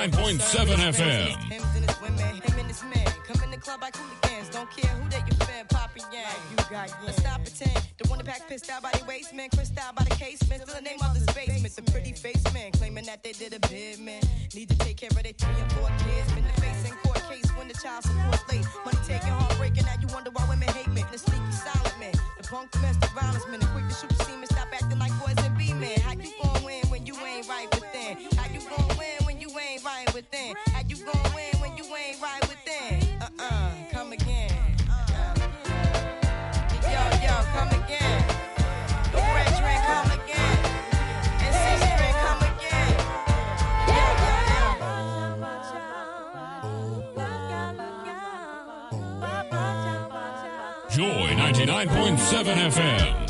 Nine 0.04 0.12
point 0.12 0.42
seven 0.42 0.76
FM. 0.80 1.32
The 7.98 8.10
one 8.10 8.20
pack 8.26 8.50
pissed 8.50 8.70
out 8.70 8.84
by 8.84 8.92
the 8.92 9.06
waist 9.06 9.34
man, 9.34 9.48
crissed 9.56 9.80
out 9.80 9.96
by 9.96 10.04
the 10.04 10.10
casement. 10.10 10.64
Still 10.64 10.76
the 10.76 10.82
name 10.82 11.00
of 11.02 11.14
this 11.14 11.24
basement. 11.34 11.74
The 11.74 11.90
pretty 11.90 12.12
face 12.12 12.44
man 12.54 12.74
claiming 12.74 13.06
that 13.06 13.24
they 13.24 13.32
did 13.32 13.54
a 13.54 13.62
bid 13.70 14.02
man. 14.02 14.22
Need 14.54 14.68
to 14.72 14.78
take 14.80 14.98
care 14.98 15.08
of 15.08 15.24
their 15.24 15.32
three 15.32 15.56
and 15.56 15.72
four 15.72 15.88
kids. 15.88 16.34
Been 16.34 16.44
the 16.44 16.62
face 16.62 16.84
in 16.84 16.98
court 16.98 17.24
case 17.30 17.50
when 17.56 17.70
the 17.70 17.74
child 17.76 18.04
support 18.04 18.44
late. 18.52 18.68
Money 18.84 18.98
taking, 19.08 19.30
heartbreaking. 19.30 19.86
Now 19.86 19.96
you 20.02 20.08
wonder 20.12 20.32
why 20.32 20.46
women 20.50 20.68
hate. 20.68 20.84
The 21.14 21.18
silent 21.18 21.98
man. 21.98 22.12
The 22.42 22.44
punk 22.50 22.72
domestic 22.72 23.10
violence 23.12 23.48
man. 23.48 23.62
The 23.62 23.68
quick 23.68 23.88
to 23.88 23.96
shoot 23.96 24.13
99.7 51.74 52.70
FM. 52.70 53.23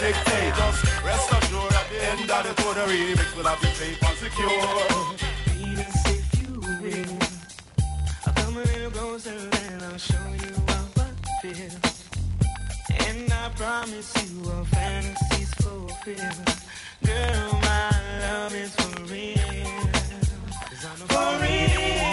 Just 0.00 1.04
rest 1.04 1.30
assured 1.30 1.72
at 1.74 1.86
the 1.90 2.02
end 2.10 2.30
of 2.30 2.42
the 2.44 2.54
the 2.74 2.80
remix 2.80 3.36
will 3.36 3.44
have 3.44 3.60
you 3.60 3.68
safe 3.68 4.02
and 4.02 4.16
secure. 4.16 4.48
And 9.26 9.82
I 9.82 9.92
feel. 11.42 11.72
And 13.06 13.32
I 13.32 13.50
promise 13.56 14.14
you 14.16 14.50
a 14.50 14.64
fantasy's 14.64 15.52
fulfilled. 15.54 16.48
Girl, 17.04 17.52
my 17.60 17.90
love 18.20 18.54
is 18.54 18.74
for 18.74 19.02
real. 19.04 19.36
For 21.08 21.30
real. 21.42 22.09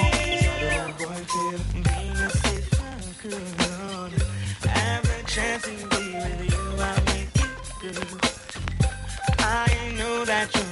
That 10.25 10.55
you're 10.55 10.66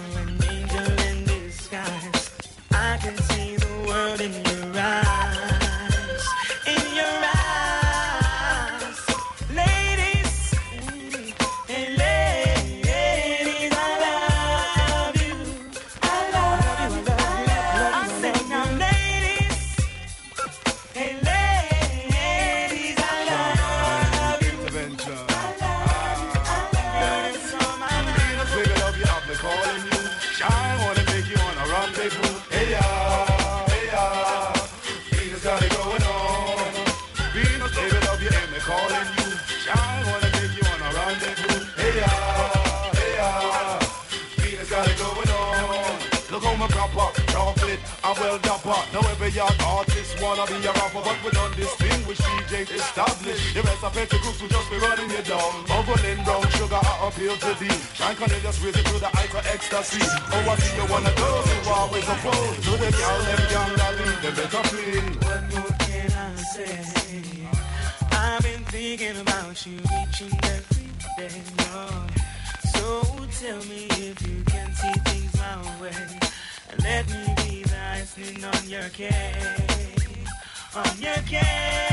wanna 50.25 50.45
be 50.49 50.57
a 50.65 50.73
rapper, 50.73 51.01
but 51.05 51.17
we 51.23 51.29
don't 51.37 51.55
distinguish 51.55 52.17
DJs 52.17 52.71
established. 52.73 53.53
The 53.53 53.61
rest 53.61 53.83
of 53.83 53.93
petty 53.93 54.17
groups 54.17 54.41
will 54.41 54.49
just 54.49 54.69
be 54.71 54.77
running 54.77 55.09
you 55.09 55.21
down. 55.21 55.53
Overland 55.69 56.21
brown 56.25 56.49
sugar, 56.57 56.81
I 56.81 56.93
appeal 57.07 57.35
to 57.37 57.51
thee. 57.61 57.77
Shine 57.93 58.17
just 58.41 58.59
raise 58.63 58.77
it 58.81 58.85
to 58.89 58.97
the 59.05 59.11
height 59.13 59.33
of 59.37 59.45
ecstasy. 59.53 60.01
Oh, 60.01 60.51
I 60.51 60.55
see 60.57 60.75
you 60.77 60.85
one 60.89 61.05
of 61.05 61.15
those 61.15 61.45
who 61.53 61.59
always 61.69 62.07
oppose 62.09 62.57
to 62.65 62.71
the 62.81 62.89
girl, 62.97 63.19
them 63.29 63.43
young, 63.53 63.73
I 63.85 63.89
leave 63.99 64.21
them 64.23 64.33
better 64.35 64.63
fling. 64.69 65.07
What 65.25 65.41
more 65.53 65.73
can 65.85 66.11
I 66.11 66.35
say? 66.53 66.73
I've 68.11 68.41
been 68.41 68.63
thinking 68.73 69.17
about 69.21 69.55
you 69.65 69.77
each 69.77 70.21
and 70.25 70.37
every 70.55 70.89
day, 71.17 71.37
Lord. 71.61 72.11
So 72.73 72.85
tell 73.41 73.61
me 73.69 73.85
if 74.09 74.17
you 74.27 74.41
can 74.43 74.73
see 74.73 74.95
things 75.05 75.33
my 75.37 75.55
way. 75.81 75.93
And 76.71 76.79
let 76.81 77.03
me 77.13 77.21
be 77.43 77.63
the 77.63 77.79
icing 77.93 78.43
on 78.43 78.61
your 78.67 78.89
cake. 78.89 80.04
On 80.75 80.83
your 80.99 81.13
cake. 81.25 81.84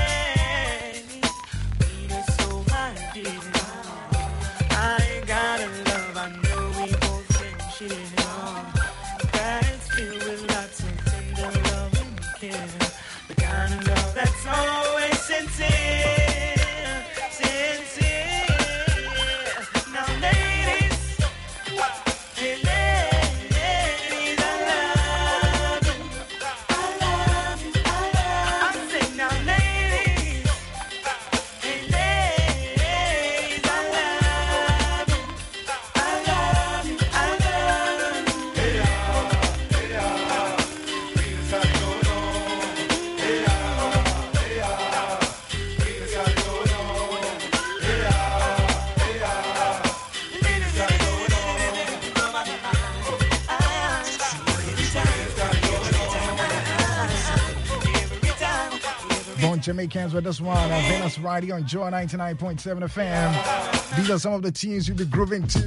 Jamaicans 59.92 60.14
with 60.14 60.24
this 60.24 60.40
one 60.40 60.72
on 60.72 60.82
Venus 60.84 61.18
Radio 61.18 61.56
on 61.56 61.66
Joy 61.66 61.90
99.7 61.90 62.80
FM. 62.88 63.96
These 63.96 64.10
are 64.10 64.18
some 64.18 64.32
of 64.32 64.40
the 64.40 64.50
tunes 64.50 64.88
you'll 64.88 64.96
be 64.96 65.04
grooving 65.04 65.46
to. 65.48 65.60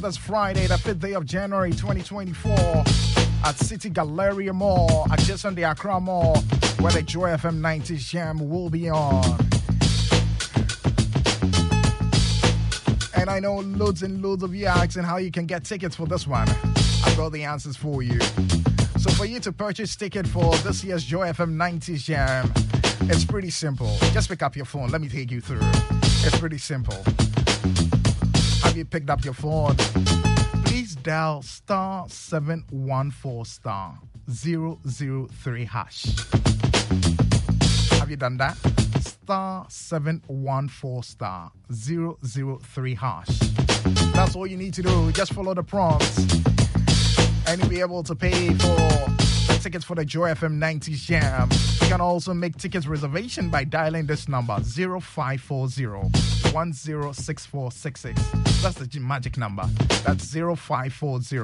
This 0.00 0.16
Friday, 0.16 0.66
the 0.66 0.74
5th 0.74 0.98
day 0.98 1.12
of 1.12 1.26
January 1.26 1.72
2024 1.72 2.54
at 3.44 3.56
City 3.56 3.90
Galleria 3.90 4.54
Mall, 4.54 5.06
adjacent 5.12 5.56
the 5.56 5.64
Accra 5.64 6.00
Mall, 6.00 6.38
where 6.80 6.92
the 6.92 7.02
Joy 7.02 7.30
FM 7.30 7.60
90 7.60 7.96
Jam 7.98 8.48
will 8.48 8.70
be 8.70 8.88
on. 8.88 9.24
And 13.14 13.28
I 13.28 13.40
know 13.40 13.56
loads 13.56 14.02
and 14.02 14.22
loads 14.22 14.42
of 14.42 14.54
you 14.54 14.66
asking 14.66 15.02
how 15.02 15.18
you 15.18 15.30
can 15.30 15.44
get 15.44 15.64
tickets 15.64 15.96
for 15.96 16.06
this 16.06 16.26
one. 16.26 16.48
I've 17.04 17.16
got 17.16 17.30
the 17.32 17.44
answers 17.44 17.76
for 17.76 18.02
you. 18.02 18.20
So 18.98 19.10
for 19.10 19.26
you 19.26 19.38
to 19.40 19.52
purchase 19.52 19.94
ticket 19.96 20.26
for 20.26 20.56
this 20.58 20.82
year's 20.82 21.04
Joy 21.04 21.28
FM 21.28 21.56
90s 21.56 22.04
Jam, 22.04 22.50
it's 23.02 23.24
pretty 23.24 23.50
simple. 23.50 23.96
Just 24.12 24.28
pick 24.28 24.42
up 24.42 24.56
your 24.56 24.64
phone. 24.64 24.88
Let 24.88 25.00
me 25.00 25.08
take 25.08 25.30
you 25.30 25.40
through. 25.40 25.60
It's 26.24 26.38
pretty 26.38 26.58
simple. 26.58 27.02
Have 28.62 28.76
you 28.76 28.84
picked 28.84 29.10
up 29.10 29.24
your 29.24 29.34
phone? 29.34 29.76
Please 30.64 30.96
dial 30.96 31.42
star 31.42 32.08
714 32.08 33.44
star 33.44 33.98
003 34.28 35.64
hash. 35.64 36.06
Have 37.98 38.10
you 38.10 38.16
done 38.16 38.36
that? 38.38 38.56
star 39.26 39.66
714 39.68 41.02
star 41.02 41.50
003 41.72 42.94
hash. 42.94 43.28
That's 44.14 44.36
all 44.36 44.46
you 44.46 44.56
need 44.56 44.72
to 44.74 44.82
do. 44.82 45.10
Just 45.10 45.32
follow 45.32 45.52
the 45.52 45.64
prompts 45.64 46.18
and 47.48 47.60
you'll 47.60 47.68
be 47.68 47.80
able 47.80 48.04
to 48.04 48.14
pay 48.14 48.54
for 48.54 49.15
tickets 49.66 49.84
for 49.84 49.96
the 49.96 50.04
Joy 50.04 50.30
FM 50.30 50.60
90s 50.60 51.06
Jam. 51.06 51.48
You 51.80 51.88
can 51.88 52.00
also 52.00 52.32
make 52.32 52.56
tickets 52.56 52.86
reservation 52.86 53.50
by 53.50 53.64
dialing 53.64 54.06
this 54.06 54.28
number 54.28 54.60
0540 54.60 55.86
106466. 56.54 58.62
That's 58.62 58.76
the 58.76 59.00
magic 59.00 59.36
number. 59.36 59.64
That's 60.04 60.32
0540 60.32 61.38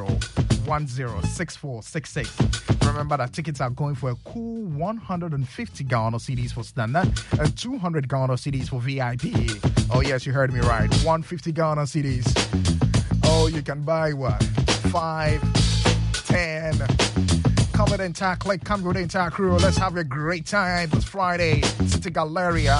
106466. 0.69 2.87
Remember 2.87 3.17
that 3.17 3.33
tickets 3.33 3.61
are 3.61 3.71
going 3.71 3.97
for 3.97 4.11
a 4.11 4.17
cool 4.25 4.67
150 4.67 5.83
Ghana 5.83 6.19
cedis 6.19 6.53
for 6.53 6.63
standard 6.63 7.13
and 7.41 7.59
200 7.59 8.09
Ghana 8.09 8.35
cedis 8.35 8.69
for 8.69 8.79
VIP. 8.79 9.33
Oh, 9.93 10.01
yes, 10.01 10.25
you 10.25 10.33
heard 10.33 10.53
me 10.53 10.61
right. 10.61 10.89
150 11.03 11.51
Ghana 11.51 11.83
cedis. 11.83 12.23
Oh, 13.25 13.49
you 13.49 13.63
can 13.63 13.83
buy 13.83 14.13
what? 14.13 14.41
5, 14.45 15.43
10, 16.27 17.12
Call 17.83 17.97
the 17.97 18.05
entire 18.05 18.37
click, 18.37 18.63
come 18.63 18.85
with 18.85 18.95
the 18.95 19.03
entire 19.03 19.29
crew. 19.29 19.57
Let's 19.57 19.77
have 19.77 19.97
a 19.97 20.05
great 20.05 20.47
time. 20.47 20.89
It's 20.93 21.05
Friday, 21.05 21.63
City 21.89 22.11
Galleria. 22.11 22.79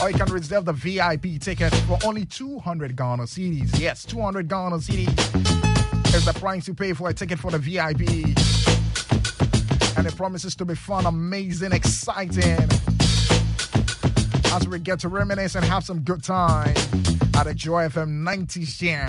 Or 0.00 0.10
you 0.10 0.16
can 0.16 0.32
reserve 0.32 0.64
the 0.64 0.72
VIP 0.72 1.40
ticket 1.40 1.72
for 1.86 1.96
only 2.04 2.24
200 2.24 2.96
Ghana 2.96 3.22
cedis. 3.22 3.78
Yes, 3.78 4.04
200 4.04 4.48
Ghana 4.48 4.78
cedis 4.78 6.12
is 6.12 6.24
the 6.24 6.32
price 6.32 6.66
you 6.66 6.74
pay 6.74 6.92
for 6.92 7.08
a 7.08 7.14
ticket 7.14 7.38
for 7.38 7.52
the 7.52 7.58
VIP. 7.58 8.00
And 9.96 10.08
it 10.08 10.16
promises 10.16 10.56
to 10.56 10.64
be 10.64 10.74
fun, 10.74 11.06
amazing, 11.06 11.70
exciting. 11.70 12.68
As 14.52 14.66
we 14.66 14.80
get 14.80 14.98
to 15.00 15.08
reminisce 15.08 15.54
and 15.54 15.64
have 15.64 15.84
some 15.84 16.00
good 16.00 16.24
time 16.24 16.74
at 17.36 17.46
a 17.46 17.54
Joy 17.54 17.86
FM 17.86 18.24
90s 18.24 18.76
Jam. 18.76 19.08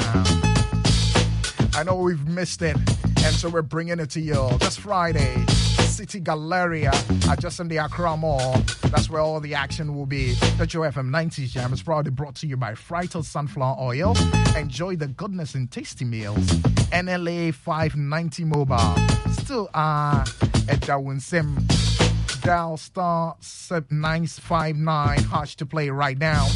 I 1.74 1.84
know 1.84 1.96
we've 1.96 2.24
missed 2.28 2.62
it 2.62 2.78
and 3.23 3.33
so 3.36 3.49
we're 3.49 3.62
bringing 3.62 3.99
it 3.99 4.09
to 4.12 4.19
you 4.19 4.49
this 4.59 4.77
Friday. 4.77 5.45
City 5.93 6.19
Galleria 6.19 6.91
at 7.29 7.39
just 7.39 7.59
in 7.59 7.67
the 7.67 7.77
Accra 7.77 8.17
Mall. 8.17 8.57
That's 8.89 9.09
where 9.09 9.21
all 9.21 9.39
the 9.39 9.53
action 9.53 9.95
will 9.95 10.07
be. 10.07 10.33
The 10.57 10.65
Joy 10.65 10.89
FM 10.89 11.09
90s 11.09 11.49
Jam 11.49 11.71
is 11.71 11.83
proudly 11.83 12.09
brought 12.09 12.36
to 12.36 12.47
you 12.47 12.57
by 12.57 12.73
Frytol 12.73 13.23
Sunflower 13.23 13.77
Oil. 13.79 14.15
Enjoy 14.57 14.95
the 14.95 15.07
goodness 15.07 15.53
in 15.53 15.67
tasty 15.67 16.03
meals. 16.03 16.45
NLA 16.91 17.53
590 17.53 18.43
Mobile. 18.45 18.95
Still 19.33 19.69
are 19.73 20.25
at 20.67 20.81
Darwin 20.81 21.19
Sim. 21.19 21.67
Dial 22.41 22.75
star 22.77 23.38
959 23.71 25.19
hash 25.25 25.55
to 25.57 25.65
play 25.65 25.89
right 25.89 26.17
now. 26.17 26.47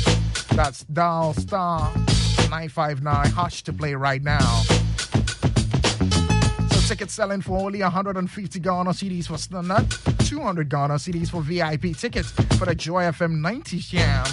That's 0.54 0.84
dial 0.86 1.34
star 1.34 1.94
959 2.50 3.32
hash 3.32 3.64
to 3.64 3.74
play 3.74 3.94
right 3.94 4.24
now. 4.24 4.64
Tickets 6.88 7.14
selling 7.14 7.42
for 7.42 7.58
only 7.58 7.82
150 7.82 8.60
Ghana 8.62 8.92
cedis 8.92 9.28
for 9.28 9.38
standard, 9.38 9.86
200 10.26 10.70
Ghana 10.70 10.94
cedis 10.94 11.30
for 11.30 11.42
VIP 11.42 11.98
tickets 11.98 12.32
for 12.32 12.66
the 12.66 12.74
Joy 12.74 13.04
FM 13.04 13.42
90 13.42 13.80
Jam. 13.80 14.26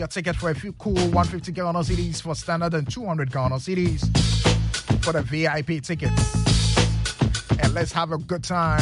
Your 0.00 0.06
ticket 0.06 0.36
for 0.36 0.48
a 0.48 0.54
few 0.54 0.72
cool 0.78 0.94
150 0.94 1.52
Ghana 1.52 1.80
cedis 1.80 2.22
for 2.22 2.34
standard 2.34 2.72
and 2.72 2.90
200 2.90 3.30
Ghana 3.30 3.56
cedis 3.56 4.00
for 5.04 5.12
the 5.12 5.20
VIP 5.20 5.82
tickets. 5.82 6.34
And 7.62 7.74
let's 7.74 7.92
have 7.92 8.10
a 8.10 8.16
good 8.16 8.42
time 8.42 8.80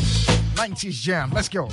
90s 0.57 0.93
Jam. 0.93 1.31
Let's 1.31 1.49
go. 1.49 1.71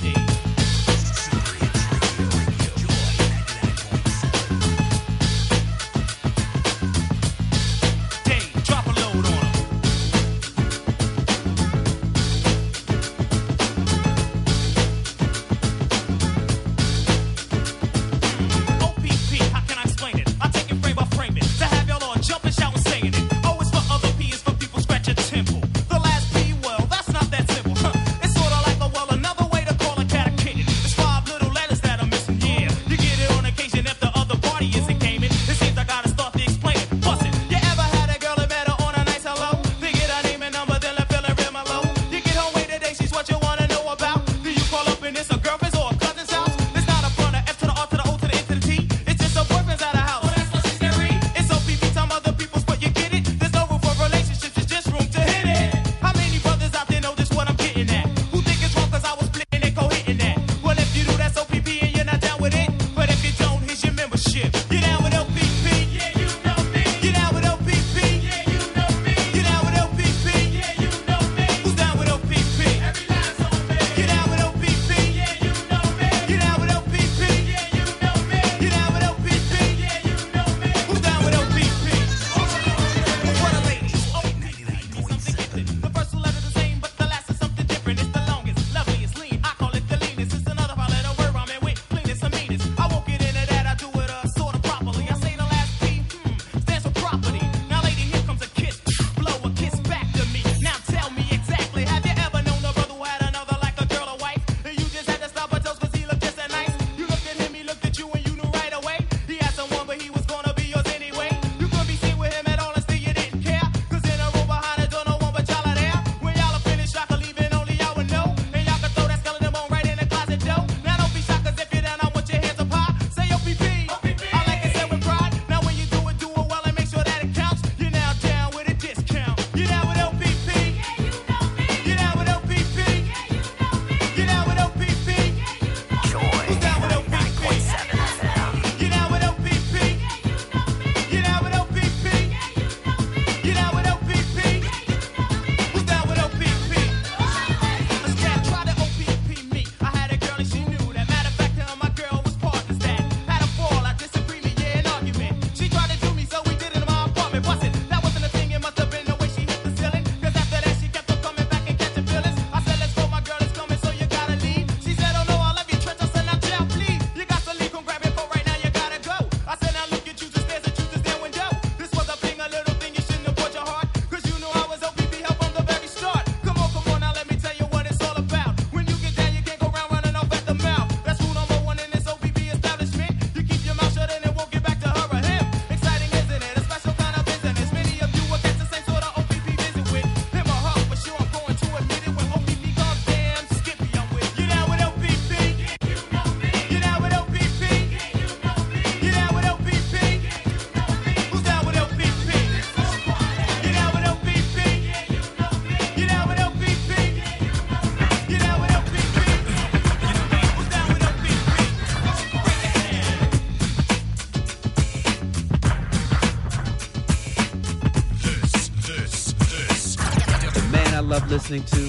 Listening 221.50 221.64
to 221.64 221.87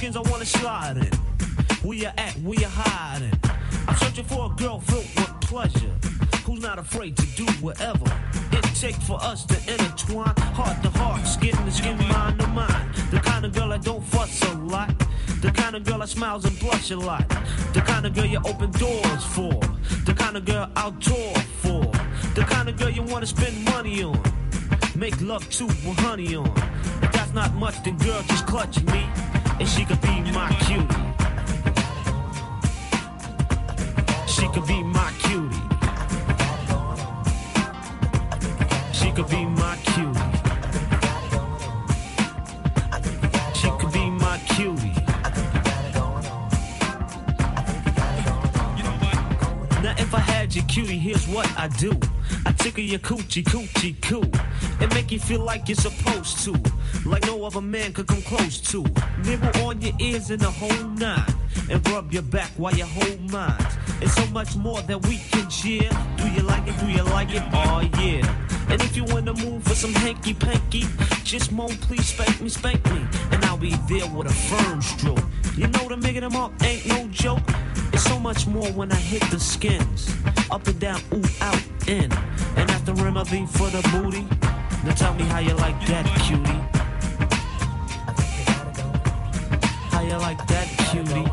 skins 0.00 0.16
I 0.16 0.20
wanna 0.30 0.46
slide 0.46 0.96
in. 0.96 1.12
Where 1.86 1.98
you 1.98 2.06
at, 2.06 2.32
where 2.38 2.58
you 2.58 2.66
hiding? 2.66 3.38
I'm 3.86 3.94
searching 3.96 4.24
for 4.24 4.50
a 4.50 4.54
girl 4.56 4.80
filled 4.80 5.04
with 5.14 5.40
pleasure. 5.42 5.94
Who's 6.46 6.62
not 6.62 6.78
afraid 6.78 7.18
to 7.18 7.26
do 7.36 7.44
whatever 7.60 8.06
it 8.50 8.62
takes 8.74 9.06
for 9.06 9.22
us 9.22 9.44
to 9.44 9.56
intertwine. 9.70 10.34
Heart 10.56 10.82
to 10.84 10.90
heart, 10.98 11.26
skin 11.26 11.54
to 11.54 11.70
skin, 11.70 11.98
mind 11.98 12.40
to 12.40 12.46
mind. 12.46 12.94
The 13.10 13.18
kind 13.18 13.44
of 13.44 13.52
girl 13.52 13.74
I 13.74 13.76
don't 13.76 14.02
fuss 14.02 14.42
a 14.44 14.54
lot. 14.54 14.90
The 15.42 15.50
kind 15.50 15.76
of 15.76 15.84
girl 15.84 15.98
that 15.98 16.08
smiles 16.08 16.46
and 16.46 16.58
blush 16.58 16.90
a 16.92 16.96
lot. 16.96 17.28
The 17.74 17.82
kind 17.82 18.06
of 18.06 18.14
girl 18.14 18.24
you 18.24 18.40
open 18.46 18.70
doors 18.70 19.24
for. 19.36 19.60
The 20.06 20.14
kind 20.16 20.38
of 20.38 20.46
girl 20.46 20.70
I'll 20.76 20.92
tour 20.92 21.34
for. 21.60 21.82
The 22.34 22.46
kind 22.48 22.70
of 22.70 22.78
girl 22.78 22.88
you 22.88 23.02
wanna 23.02 23.26
spend 23.26 23.62
money 23.66 24.02
on. 24.02 24.18
Make 24.96 25.20
love 25.20 25.48
to 25.50 25.66
with 25.66 25.98
honey 25.98 26.36
on. 26.36 26.52
If 27.02 27.12
that's 27.12 27.34
not 27.34 27.54
much, 27.54 27.82
then 27.84 27.96
She 39.00 39.10
could 39.12 39.28
be 39.30 39.46
my 39.46 39.76
cutie. 39.82 40.20
She 43.54 43.70
could 43.78 43.92
be 43.92 44.10
my 44.10 44.38
cutie. 44.50 44.92
Now 49.82 49.94
if 49.96 50.14
I 50.14 50.18
had 50.18 50.54
your 50.54 50.66
cutie, 50.66 50.98
here's 50.98 51.26
what 51.28 51.50
I 51.56 51.68
do. 51.68 51.98
I 52.44 52.52
tickle 52.52 52.84
your 52.84 52.98
coochie, 52.98 53.42
coochie, 53.42 54.00
coo. 54.02 54.30
And 54.80 54.92
make 54.92 55.10
you 55.10 55.18
feel 55.18 55.40
like 55.40 55.68
you're 55.68 55.76
supposed 55.76 56.44
to. 56.44 56.52
Like 57.06 57.24
no 57.24 57.42
other 57.44 57.62
man 57.62 57.94
could 57.94 58.06
come 58.06 58.20
close 58.20 58.60
to. 58.72 58.84
Nibble 59.24 59.64
on 59.64 59.80
your 59.80 59.94
ears 59.98 60.30
in 60.30 60.40
the 60.40 60.50
whole 60.50 60.88
nine. 60.90 61.34
And 61.70 61.88
rub 61.88 62.12
your 62.12 62.22
back 62.22 62.50
while 62.58 62.74
you 62.74 62.84
hold 62.84 63.32
mine. 63.32 63.66
It's 64.02 64.14
so 64.14 64.26
much 64.26 64.56
more 64.56 64.82
that 64.82 65.06
we 65.06 65.16
can 65.30 65.48
share. 65.48 65.90
Do 66.18 66.28
you 66.30 66.42
like 66.42 66.68
it? 66.68 66.78
Do 66.78 66.86
you 66.86 67.02
like 67.04 67.34
it? 67.34 67.42
Oh 67.52 67.80
yeah. 67.98 68.49
And 68.70 68.80
if 68.82 68.96
you 68.96 69.04
the 69.04 69.44
mood 69.44 69.62
for 69.62 69.74
some 69.74 69.92
hanky 69.92 70.32
panky, 70.32 70.84
just 71.24 71.52
moan, 71.52 71.70
please 71.86 72.06
spank 72.06 72.40
me, 72.40 72.48
spank 72.48 72.84
me. 72.92 73.04
And 73.32 73.44
I'll 73.44 73.56
be 73.56 73.74
there 73.88 74.06
with 74.08 74.28
a 74.28 74.32
firm 74.32 74.80
stroke. 74.80 75.22
You 75.56 75.66
know 75.68 75.88
the 75.88 75.96
making 75.96 76.22
them 76.22 76.36
up 76.36 76.52
ain't 76.62 76.86
no 76.86 77.06
joke. 77.08 77.42
It's 77.92 78.04
so 78.04 78.18
much 78.18 78.46
more 78.46 78.70
when 78.72 78.92
I 78.92 78.96
hit 78.96 79.22
the 79.30 79.38
skins. 79.38 80.14
Up 80.50 80.66
and 80.66 80.78
down, 80.80 81.00
ooh, 81.12 81.22
out, 81.40 81.62
in. 81.86 82.10
And 82.56 82.70
after 82.70 82.92
remedy 82.94 83.46
for 83.46 83.68
the 83.70 83.82
booty. 83.92 84.26
Now 84.84 84.94
tell 84.94 85.14
me 85.14 85.24
how 85.24 85.40
you 85.40 85.54
like 85.54 85.78
that, 85.86 86.06
cutie. 86.24 86.60
How 89.90 90.02
you 90.02 90.16
like 90.16 90.46
that, 90.46 90.68
cutie? 90.90 91.28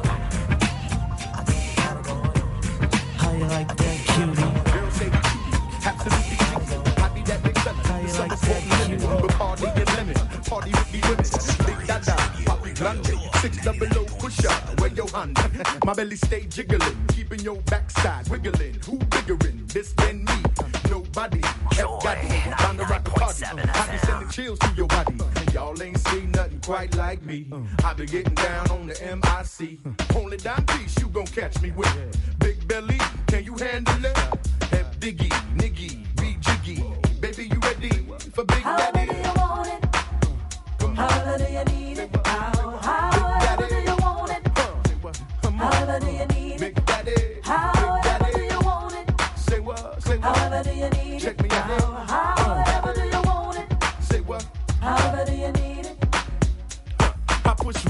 How 3.18 3.32
you 3.32 3.46
like 3.46 3.78
that, 3.78 3.98
cutie? 4.08 4.57
Six 13.42 13.64
double 13.64 13.88
O 13.98 14.04
push 14.20 14.46
up. 14.46 14.80
Where 14.80 14.90
your 14.92 15.08
hand? 15.10 15.38
My 15.86 15.94
belly 15.94 16.16
stay 16.16 16.46
jiggling, 16.46 16.98
keeping 17.10 17.40
your 17.40 17.58
backside 17.64 18.28
wiggling. 18.30 18.76
Who 18.86 18.98
biggerin'? 19.00 19.72
This 19.72 19.94
than 19.94 20.26
me? 20.26 20.34
Nobody. 20.90 21.42
F 21.44 22.04
got 22.04 22.24
me, 22.24 22.40
time 22.58 22.78
to 22.78 22.84
rock 22.86 23.04
the 23.04 23.12
party. 23.12 23.46
I 23.46 23.92
be 23.92 23.98
sending 23.98 24.30
chills 24.30 24.60
to 24.60 24.74
your 24.76 24.88
body. 24.88 25.18
Y'all 25.54 25.82
ain't 25.82 26.00
seen 26.00 26.32
nothing 26.32 26.60
quite 26.62 26.96
like 26.96 27.22
me. 27.24 27.48
I 27.84 27.94
be 27.94 28.06
getting 28.06 28.34
down 28.36 28.70
on 28.72 28.88
the 28.88 28.96
MIC. 29.02 29.80
Only 30.16 30.38
dime 30.38 30.66
piece 30.66 31.00
you 31.00 31.08
gon' 31.10 31.28
catch 31.28 31.62
me 31.62 31.72
with. 31.72 31.88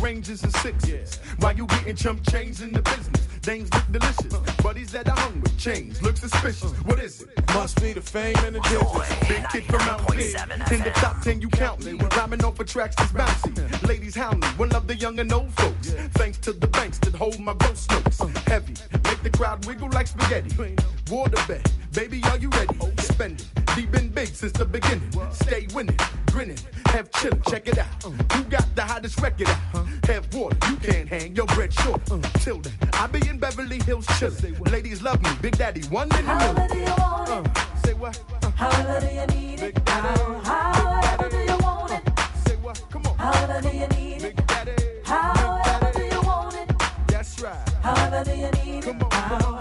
I 0.07 0.11
ranges 0.11 0.41
and 0.41 0.55
sixes. 0.55 1.17
While 1.39 1.57
you 1.57 1.67
getting 1.67 1.95
chump 1.97 2.25
change 2.29 2.61
in 2.61 2.71
the 2.71 2.81
business. 2.81 3.25
Things 3.41 3.69
look 3.73 3.91
delicious. 3.91 4.33
Buddies 4.63 4.91
that 4.91 5.09
are 5.09 5.17
hungry. 5.17 5.51
Chains 5.57 6.01
look 6.01 6.15
suspicious. 6.15 6.71
What 6.85 6.99
is 6.99 7.23
it? 7.23 7.29
Must 7.53 7.81
be 7.81 7.91
the 7.91 7.99
fame 7.99 8.35
and 8.45 8.55
the 8.55 8.61
digits. 8.61 9.27
Big 9.27 9.43
kid 9.49 9.63
from 9.65 9.81
out 9.81 10.13
here. 10.13 10.37
In 10.71 10.81
the 10.81 10.91
top 10.95 11.21
ten, 11.21 11.41
you 11.41 11.49
count 11.49 11.83
me. 11.83 11.99
Rhyming 12.15 12.41
off 12.45 12.57
of 12.57 12.67
tracks 12.67 12.95
that's 12.95 13.11
bouncy. 13.11 13.87
Ladies 13.87 14.15
hound 14.15 14.39
me. 14.39 14.47
One 14.55 14.71
of 14.73 14.87
the 14.87 14.95
young 14.95 15.19
and 15.19 15.31
old 15.33 15.51
folks. 15.53 15.91
Thanks 16.13 16.37
to 16.39 16.53
the 16.53 16.67
banks 16.67 16.99
that 16.99 17.13
hold 17.13 17.39
my 17.39 17.53
ghost 17.55 17.91
notes. 17.91 18.21
Heavy. 18.47 18.75
Make 19.03 19.23
the 19.23 19.29
crowd 19.29 19.65
wiggle 19.65 19.89
like 19.89 20.07
spaghetti. 20.07 20.75
Water 21.11 21.43
bet. 21.49 21.69
Baby, 21.91 22.21
are 22.25 22.37
you 22.37 22.49
ready? 22.51 22.77
Oh, 22.79 22.91
Spend 22.99 23.41
it. 23.41 23.75
Deep 23.75 23.91
been 23.91 24.09
big 24.09 24.27
since 24.27 24.53
the 24.53 24.65
beginning. 24.65 25.11
Stay 25.33 25.67
winning. 25.73 25.97
Grinning. 26.37 26.59
Have 26.89 27.09
chillin'. 27.13 27.41
Check 27.49 27.67
it 27.67 27.79
out. 27.79 28.05
Uh, 28.05 28.11
you 28.37 28.43
got 28.43 28.63
the 28.75 28.83
hottest 28.83 29.19
record 29.21 29.47
uh, 29.49 29.57
out? 29.73 30.05
Have 30.05 30.31
water. 30.35 30.55
You 30.69 30.75
can't 30.75 31.09
hang 31.09 31.35
your 31.35 31.47
bread 31.47 31.73
short. 31.73 31.99
Uh, 32.11 32.21
till 32.41 32.59
then, 32.59 32.73
I 32.93 33.07
be 33.07 33.27
in 33.27 33.39
Beverly 33.39 33.79
Hills 33.81 34.05
chillin'. 34.05 34.71
Ladies 34.71 35.01
love 35.01 35.19
me. 35.23 35.31
Big 35.41 35.57
Daddy, 35.57 35.81
one 35.87 36.07
in 36.15 36.25
a 36.25 36.27
However 36.27 36.67
do 36.67 36.75
million. 36.75 36.87
you 36.89 36.95
want 36.99 37.47
it? 37.47 37.57
Say 37.83 37.93
what? 37.95 38.23
However 38.55 38.99
do 39.07 39.15
you 39.15 39.25
need 39.35 39.61
it? 39.61 39.89
How, 39.89 40.39
however 40.43 41.29
do 41.31 41.37
you 41.37 41.57
want 41.57 41.91
it? 41.93 42.19
Say 42.47 42.55
what? 42.57 42.83
Come 42.91 43.07
on. 43.07 43.17
However 43.17 43.67
do 43.67 43.75
you 43.75 43.87
need 43.87 44.23
it? 44.23 44.39
However 45.03 45.91
do 45.95 46.03
you 46.05 46.21
want 46.21 46.53
it? 46.55 46.71
That's 47.07 47.41
right. 47.41 47.69
However 47.81 48.23
do 48.23 48.37
you 48.37 48.51
need 48.63 48.85
it? 48.85 48.95
How, 49.11 49.39
however 49.39 49.56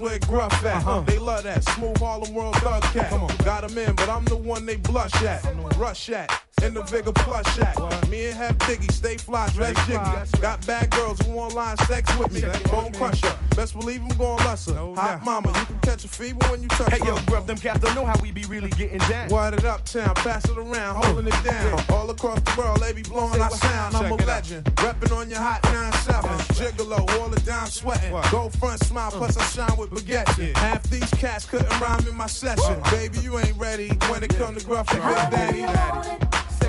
wanna 0.00 0.10
know 0.10 0.16
is 0.16 0.28
where 0.28 0.28
Gruff 0.28 0.64
at. 0.64 1.06
They 1.06 1.18
love 1.18 1.44
that 1.44 1.64
smooth 1.64 1.98
Harlem 1.98 2.34
World 2.34 2.56
Thug 2.56 2.82
cat. 2.82 3.10
Got 3.44 3.70
him 3.70 3.78
in, 3.78 3.94
but 3.94 4.08
I'm 4.08 4.24
the 4.24 4.36
one 4.36 4.66
they 4.66 4.76
blush 4.76 5.14
at, 5.22 5.44
rush 5.76 6.10
at. 6.10 6.47
In 6.64 6.74
the 6.74 6.82
bigger 6.90 7.12
plush 7.12 7.58
at. 7.60 8.08
Me 8.08 8.26
and 8.26 8.36
Half 8.36 8.58
Diggy, 8.58 8.90
stay 8.90 9.16
fly, 9.16 9.48
dress 9.50 9.74
jiggy. 9.86 10.40
Got 10.40 10.66
bad 10.66 10.90
girls 10.90 11.18
who 11.20 11.32
want 11.32 11.54
line 11.54 11.76
sex 11.78 12.16
with 12.18 12.32
me. 12.32 12.40
Bone 12.70 12.92
crusher, 12.92 13.32
best 13.54 13.74
believe 13.78 14.02
I'm 14.02 14.16
going 14.16 14.38
lesser. 14.44 14.74
Hot 14.74 15.24
mama, 15.24 15.48
you 15.48 15.66
can 15.66 15.78
catch 15.80 16.04
a 16.04 16.08
fever 16.08 16.38
when 16.50 16.62
you 16.62 16.68
touch 16.68 16.90
Hey, 16.90 16.98
yo, 17.06 17.16
bruv, 17.26 17.46
them 17.46 17.56
cats 17.56 17.80
don't 17.80 17.94
know 17.94 18.04
how 18.04 18.18
we 18.20 18.32
be 18.32 18.44
really 18.44 18.70
getting 18.70 18.98
down. 19.10 19.28
Wide 19.28 19.54
it 19.54 19.64
up 19.64 19.84
town, 19.84 20.14
pass 20.16 20.44
it 20.48 20.56
around, 20.56 21.04
holding 21.04 21.26
it 21.26 21.44
down. 21.44 21.82
All 21.90 22.08
across 22.10 22.40
the 22.40 22.54
world, 22.58 22.80
they 22.80 22.92
be 22.92 23.02
blowing 23.02 23.40
our 23.40 23.50
sound. 23.50 23.94
I'm 23.94 24.06
a 24.06 24.08
Check 24.08 24.20
it 24.20 24.22
out. 24.22 24.26
legend, 24.26 24.64
reppin' 24.76 25.16
on 25.16 25.30
your 25.30 25.40
hot 25.40 25.62
9-7. 25.62 26.22
Gigolo, 26.58 27.20
all 27.20 27.28
the 27.28 27.40
down 27.40 27.66
sweating. 27.66 28.10
Go 28.30 28.48
front 28.50 28.82
smile, 28.84 29.10
plus 29.10 29.36
I 29.36 29.44
shine 29.44 29.78
with 29.78 29.90
baguette. 29.90 30.56
Half 30.56 30.84
these 30.84 31.10
cats 31.10 31.44
couldn't 31.44 31.80
rhyme 31.80 32.06
in 32.08 32.16
my 32.16 32.26
session. 32.26 32.80
Baby, 32.90 33.18
you 33.20 33.38
ain't 33.38 33.56
ready 33.56 33.88
when 34.10 34.22
it 34.22 34.34
come 34.36 34.54
to 34.54 34.64
gruff 34.64 34.92
and 34.92 35.02
Big 35.02 35.64
Daddy. 35.66 36.24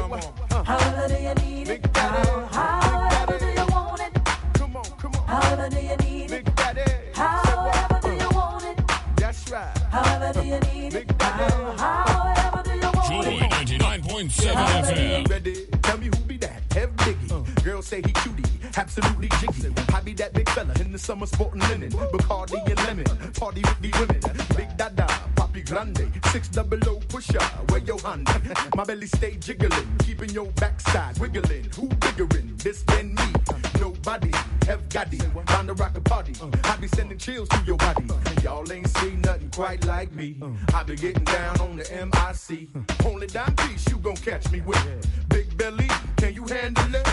However 0.10 1.08
do 1.08 1.22
you 1.22 1.34
need 1.36 1.68
it? 1.70 1.86
How, 1.96 2.48
however 2.52 3.38
do 3.38 3.46
you 3.46 3.66
want 3.72 4.02
it? 4.02 4.14
Come 4.54 4.76
on, 4.76 4.84
come 4.84 5.14
on. 5.16 5.28
However 5.28 5.70
do 5.70 5.80
you 5.80 5.96
need 5.98 6.32
it? 6.32 6.56
Daddy. 6.56 6.82
However 7.14 8.00
do 8.02 8.12
you 8.14 8.30
want 8.32 8.64
it? 8.66 8.80
That's 9.18 9.52
right. 9.52 9.78
However 9.92 10.42
do 10.42 10.48
you 10.48 10.60
need 10.62 10.94
it? 10.96 11.22
How, 11.22 11.76
however 11.78 12.64
do 12.64 12.76
you 12.76 12.92
want 12.92 13.24
Joy 13.24 13.34
it? 13.34 13.52
99.7 13.52 14.54
FM. 14.56 15.30
Ready? 15.30 15.66
Tell 15.84 15.98
me 16.00 16.06
who 16.08 16.24
be 16.26 16.38
that? 16.38 16.64
Have 16.74 16.96
Biggie. 16.96 17.32
Uh. 17.32 17.62
Girls 17.62 17.86
say 17.86 17.98
he 17.98 18.12
cutie. 18.14 18.44
absolutely 18.78 19.30
jiggy. 19.40 19.72
I 19.94 20.02
be 20.02 20.14
that 20.14 20.34
big 20.34 20.50
fella 20.50 20.74
in 20.80 20.92
the 20.92 20.98
summer 21.00 21.26
sporting 21.28 21.62
linen, 21.70 21.92
Bacardi 21.92 22.66
and 22.66 22.78
lemon, 22.86 23.06
party 23.34 23.62
with 23.62 23.80
the 23.82 23.92
women. 24.00 24.22
Big 24.56 24.76
dada, 24.78 25.06
papi 25.36 25.66
grande, 25.68 26.09
six 26.32 26.48
double 26.48 26.78
oh, 26.88 26.96
O 26.96 27.00
pusher, 27.08 27.44
where 27.70 27.82
your 27.82 28.00
hand? 28.00 28.28
My 28.76 28.84
belly 28.84 29.08
stay 29.08 29.36
jiggling, 29.36 29.88
keeping 30.00 30.30
your 30.30 30.48
backside 30.54 31.18
wiggling. 31.18 31.66
Who 31.76 31.88
biggering? 31.88 32.56
This 32.58 32.84
than 32.84 33.16
me. 33.16 33.34
Nobody 33.80 34.32
have 34.68 34.88
got 34.90 35.12
it. 35.14 35.24
Bound 35.46 35.68
to 35.68 35.74
rock 35.74 35.98
a 35.98 36.02
party. 36.02 36.34
I 36.64 36.76
be 36.78 36.88
sending 36.88 37.18
chills 37.18 37.50
to 37.50 37.64
your 37.66 37.78
body. 37.78 38.06
Y'all 38.44 38.72
ain't 38.72 38.88
seen 38.98 39.22
nothing 39.22 39.50
quite 39.50 39.86
like 39.86 40.12
me. 40.14 40.38
I 40.74 40.84
be 40.84 40.96
getting 40.96 41.24
down 41.24 41.60
on 41.62 41.78
the 41.78 41.86
MIC. 42.12 42.70
Only 43.06 43.28
dime 43.28 43.56
piece 43.56 43.90
you 43.90 43.98
gon' 43.98 44.16
catch 44.18 44.52
me 44.52 44.62
with. 44.62 45.30
Big 45.30 45.58
belly, 45.58 45.90
can 46.18 46.34
you 46.34 46.46
handle 46.46 46.96
it? 46.96 47.08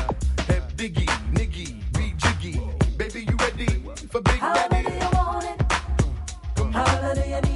Have 0.49 0.77
diggy, 0.77 1.07
niggy, 1.33 1.81
be 1.95 2.13
jiggy. 2.19 2.61
Baby, 2.97 3.27
you 3.29 3.37
ready 3.37 3.67
for 4.11 4.21
Big 4.21 4.41
Daddy? 4.41 4.85
However 6.73 7.15
do 7.15 7.29
you 7.29 7.41
need 7.41 7.51
it? 7.51 7.56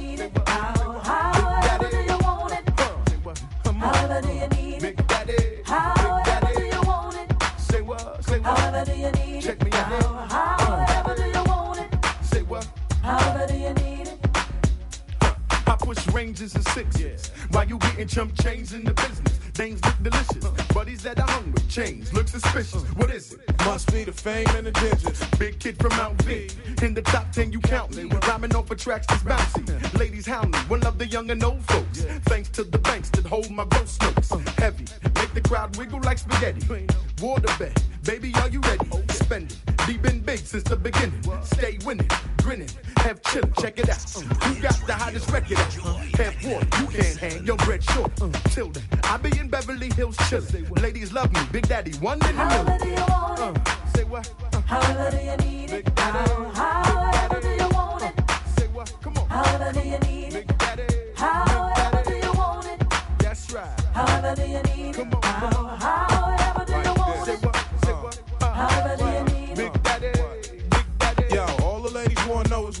what? 8.41 8.57
However 8.57 8.91
do 8.91 8.97
you 8.97 9.11
need 9.11 9.37
it? 9.37 9.41
Check 9.41 9.63
me 9.63 9.71
out. 9.73 10.31
How, 10.31 10.85
however 10.87 11.15
do 11.15 11.27
you 11.29 11.43
want 11.45 11.79
it? 11.79 12.25
Say 12.25 12.41
what? 12.43 12.67
However 13.01 13.47
do 13.47 13.57
you 13.57 13.73
need 13.73 14.07
it? 14.07 14.17
I 15.21 15.75
push 15.79 16.07
ranges 16.07 16.55
and 16.55 16.67
sixes. 16.69 17.29
While 17.51 17.67
you 17.67 17.77
getting 17.79 18.07
chump 18.07 18.41
change 18.41 18.73
in 18.73 18.83
the 18.83 18.93
business. 18.93 19.37
Things 19.53 19.83
look 19.83 20.01
delicious. 20.01 20.45
Buddies 20.73 21.03
that 21.03 21.19
are 21.19 21.29
hungry. 21.29 21.61
Chains 21.67 22.13
look 22.13 22.27
suspicious. 22.27 22.83
What 22.95 23.11
is 23.11 23.33
it? 23.33 23.39
Must 23.65 23.91
be 23.91 24.05
the 24.05 24.11
fame 24.11 24.47
and 24.55 24.67
the 24.67 24.71
digits. 24.71 25.25
Big 25.37 25.59
kid 25.59 25.77
from 25.77 25.95
Mount 25.97 26.21
Vic. 26.23 26.53
In 26.81 26.93
the 26.93 27.01
top 27.01 27.31
ten, 27.31 27.51
you 27.51 27.59
count 27.59 27.95
me. 27.95 28.09
Rhyming 28.27 28.55
off 28.55 28.71
of 28.71 28.77
tracks 28.77 29.07
that's 29.07 29.23
bouncy. 29.23 29.99
Ladies 29.99 30.25
hound 30.25 30.51
me. 30.51 30.59
One 30.67 30.83
of 30.83 30.97
the 30.97 31.05
young 31.05 31.29
and 31.31 31.43
old 31.43 31.63
folks. 31.65 32.05
Thanks 32.25 32.49
to 32.49 32.63
the 32.63 32.79
banks 32.79 33.09
that 33.11 33.25
hold 33.25 33.51
my 33.51 33.65
ghost 33.65 34.01
notes. 34.01 34.29
Heavy. 34.57 34.85
Make 35.15 35.33
the 35.33 35.41
crowd 35.41 35.75
wiggle 35.77 36.01
like 36.01 36.17
spaghetti. 36.17 36.87
Water 37.21 37.53
bed. 37.59 37.79
Baby, 38.03 38.33
are 38.41 38.49
you 38.49 38.61
ready? 38.61 38.83
Spend 39.09 39.51
it. 39.51 39.85
Deep 39.85 40.01
been 40.01 40.21
big 40.21 40.39
since 40.39 40.63
the 40.63 40.75
beginning. 40.75 41.21
Stay 41.43 41.77
winning. 41.85 42.07
Grinning. 42.41 42.69
Have 42.97 43.21
chillin'. 43.21 43.53
Check 43.61 43.77
it 43.77 43.89
out. 43.89 44.03
Uh, 44.17 44.21
who 44.45 44.59
got 44.59 44.81
the 44.87 44.93
hottest 44.93 45.29
record 45.29 45.59
out? 45.59 45.69
Have 46.17 46.43
water. 46.43 46.67
You 46.81 46.87
can't 46.87 47.17
hang 47.17 47.45
your 47.45 47.57
bread 47.57 47.83
short. 47.83 48.11
Uh, 48.19 48.31
Till 48.49 48.69
then, 48.69 48.83
I 49.03 49.17
be 49.17 49.37
in 49.37 49.49
Beverly 49.49 49.91
Hills 49.93 50.17
chillin'. 50.17 50.81
Ladies 50.81 51.13
love 51.13 51.31
me. 51.31 51.41
Big 51.51 51.67
Daddy, 51.67 51.91
one 51.99 52.17
in 52.27 52.35
a 52.35 52.39
However 52.39 52.77
do 52.83 52.89
you 52.89 53.05
want 53.07 53.57
it? 53.57 53.67
Say 53.95 54.03
what? 54.03 54.33
However 54.65 55.11
do 55.15 55.23
you 55.23 55.37
need 55.37 55.71
it? 55.71 55.99
How, 55.99 56.25
oh, 56.27 56.49
however 56.55 57.39
do 57.39 57.49
you 57.49 57.69
want 57.69 58.03
it? 58.03 58.13
Say 58.57 58.67
what? 58.67 58.91
Come 59.03 59.17
on. 59.19 59.27
However 59.29 59.79
do 59.79 59.87
you 59.87 59.99
need 59.99 60.33
it? 60.33 60.51
However 61.15 62.03
do 62.09 62.15
you 62.15 62.31
want 62.33 62.65
it? 62.65 62.81
That's 63.19 63.51
right. 63.53 63.79
However 63.93 64.35
do 64.35 64.47
you 64.49 64.61
need 64.63 64.97
it? 64.97 65.07
How, 65.23 65.49
oh, 65.53 65.67
however 65.67 65.70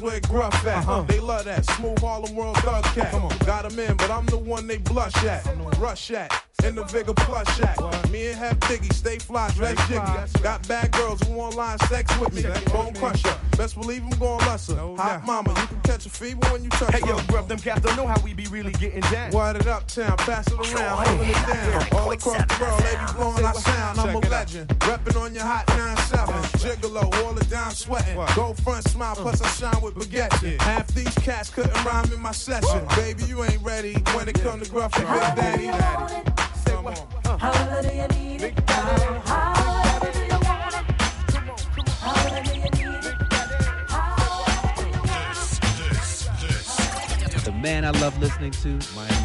where 0.01 0.19
Gruff 0.21 0.65
at. 0.65 1.07
They 1.07 1.19
love 1.19 1.45
that 1.45 1.65
smooth 1.65 1.99
Harlem 1.99 2.35
World 2.35 2.57
Thug 2.57 2.83
cat. 2.85 3.13
Got 3.45 3.65
'em 3.71 3.79
in, 3.79 3.95
but 3.97 4.09
I'm 4.09 4.25
the 4.25 4.37
one 4.37 4.67
they 4.67 4.77
blush 4.77 5.23
at, 5.23 5.45
rush 5.77 6.11
at. 6.11 6.31
In 6.65 6.75
the 6.75 6.83
Vigor 6.83 7.13
Plus 7.13 7.47
shack. 7.57 7.77
Me 8.11 8.27
and 8.27 8.37
Hep 8.37 8.59
Diggy 8.61 8.93
stay 8.93 9.17
fly, 9.17 9.49
dress 9.51 9.77
jiggy. 9.87 10.43
Got 10.43 10.67
bad 10.67 10.91
girls 10.91 11.21
who 11.21 11.33
want 11.33 11.55
line 11.55 11.79
sex 11.89 12.17
with 12.19 12.33
me. 12.33 12.43
Bone 12.71 12.93
crusher. 12.93 13.35
Best 13.57 13.75
believe 13.75 14.03
I'm 14.03 14.17
going 14.19 14.39
lesser. 14.45 14.75
Hot 14.75 15.25
mama, 15.25 15.49
you 15.49 15.67
can 15.67 15.81
catch 15.81 16.05
a 16.05 16.09
fever 16.09 16.39
when 16.51 16.63
you 16.63 16.69
touch 16.71 16.93
Hey, 16.93 16.99
yo, 17.07 17.19
grub 17.27 17.47
them 17.47 17.59
cats 17.59 17.81
don't 17.81 17.95
know 17.95 18.07
how 18.07 18.19
we 18.21 18.33
be 18.33 18.45
really 18.47 18.71
getting 18.73 19.01
down. 19.11 19.31
Wide 19.31 19.55
it 19.55 19.67
up 19.67 19.87
town, 19.87 20.17
pass 20.17 20.47
it 20.47 20.53
around, 20.53 21.07
holding 21.07 21.29
it 21.29 21.33
down. 21.33 21.87
All 21.93 22.11
across 22.11 22.45
the 22.45 22.57
world, 22.61 22.83
ladies 22.83 23.13
blowing 23.13 23.45
our 23.45 23.53
sound. 23.55 23.99
I'm 23.99 24.15
a 24.15 24.19
legend. 24.19 24.69
Reppin' 24.79 25.19
on 25.19 25.33
your 25.33 25.43
hot 25.43 25.65
9-7. 25.67 26.31
Gigolo, 26.61 27.23
all 27.23 27.33
the 27.33 27.45
down 27.45 27.71
sweating. 27.71 28.15
Go 28.35 28.53
front 28.53 28.87
smile, 28.87 29.15
plus 29.15 29.41
I 29.41 29.47
shine 29.49 29.81
with 29.81 29.95
baguette. 29.95 30.61
Half 30.61 30.87
these 30.89 31.13
cats 31.15 31.49
couldn't 31.49 31.85
rhyme 31.85 32.11
in 32.11 32.19
my 32.19 32.31
session. 32.31 32.85
Baby, 32.95 33.23
you 33.23 33.43
ain't 33.43 33.61
ready 33.61 33.93
when 34.15 34.27
it 34.27 34.39
come 34.41 34.59
to 34.59 34.69
gruff 34.69 34.97
and 34.97 35.07
Big 35.07 35.67
Daddy. 35.69 36.30
Come 36.71 36.87
on. 36.87 36.95
However 37.39 37.81
do 37.81 37.95
you 37.95 38.07
need 38.07 38.41
it? 38.43 38.53
How, 38.69 39.19
however 39.25 40.11
do 40.13 40.19
you 40.19 40.39
want 40.47 40.75
it? 40.75 40.85
However 41.99 42.43
do 42.43 42.51
you 42.55 42.63
need 42.63 43.05
it? 43.05 43.15
The 47.43 47.51
man 47.51 47.83
I 47.83 47.91
love 47.99 48.17
listening 48.19 48.51
to, 48.51 48.79
my 48.95 49.20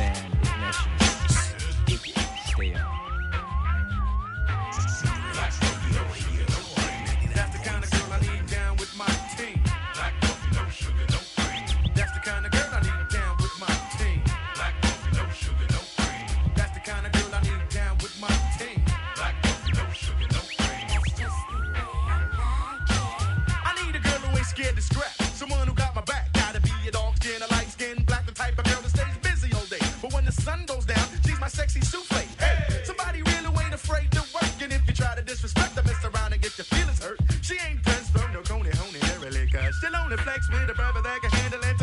with 40.36 40.68
a 40.68 40.74
brother 40.74 41.00
that 41.00 41.22
can 41.22 41.30
handle 41.30 41.60
it. 41.62 41.75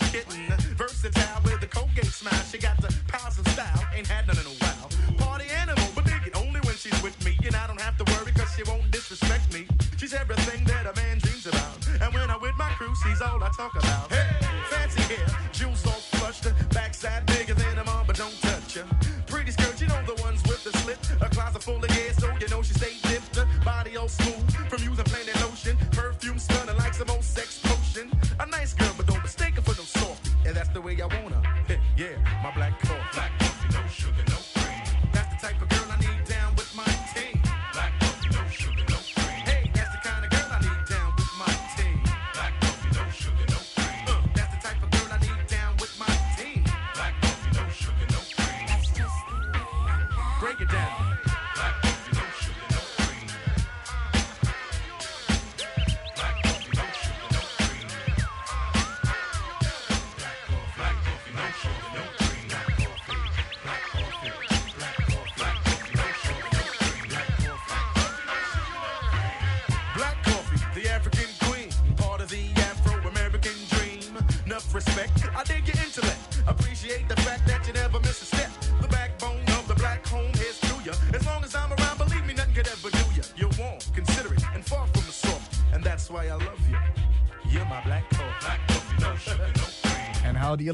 A 0.00 0.04
kitten. 0.10 0.46
Versatile 0.76 1.40
with 1.44 1.60
the 1.60 1.66
Colgate 1.66 2.06
smile. 2.06 2.42
She 2.50 2.58
got 2.58 2.80
the 2.80 2.94
powers 3.08 3.36
and 3.38 3.48
style. 3.48 3.82
Ain't 3.94 4.06
had 4.06 4.26
none 4.26 4.38
in 4.38 4.46
a 4.46 4.56
while. 4.62 4.88
Party 5.18 5.46
animal, 5.50 5.88
but 5.94 6.04
dig 6.04 6.26
it 6.26 6.36
only 6.36 6.60
when 6.60 6.76
she's 6.76 7.00
with 7.02 7.16
me. 7.24 7.36
And 7.44 7.54
I 7.56 7.66
don't 7.66 7.80
have 7.80 7.96
to 7.98 8.04
worry 8.12 8.32
cause 8.32 8.52
she 8.56 8.62
won't 8.64 8.90
disrespect 8.90 9.52
me. 9.52 9.66
She's 9.96 10.14
everything 10.14 10.64
that 10.64 10.86
a 10.86 10.94
man 10.96 11.18
dreams 11.18 11.46
about. 11.46 11.76
And 12.00 12.12
when 12.14 12.30
I'm 12.30 12.40
with 12.40 12.56
my 12.56 12.70
crew, 12.78 12.94
she's 13.02 13.20
all 13.20 13.42
I 13.42 13.50
talk 13.56 13.74
about. 13.76 13.97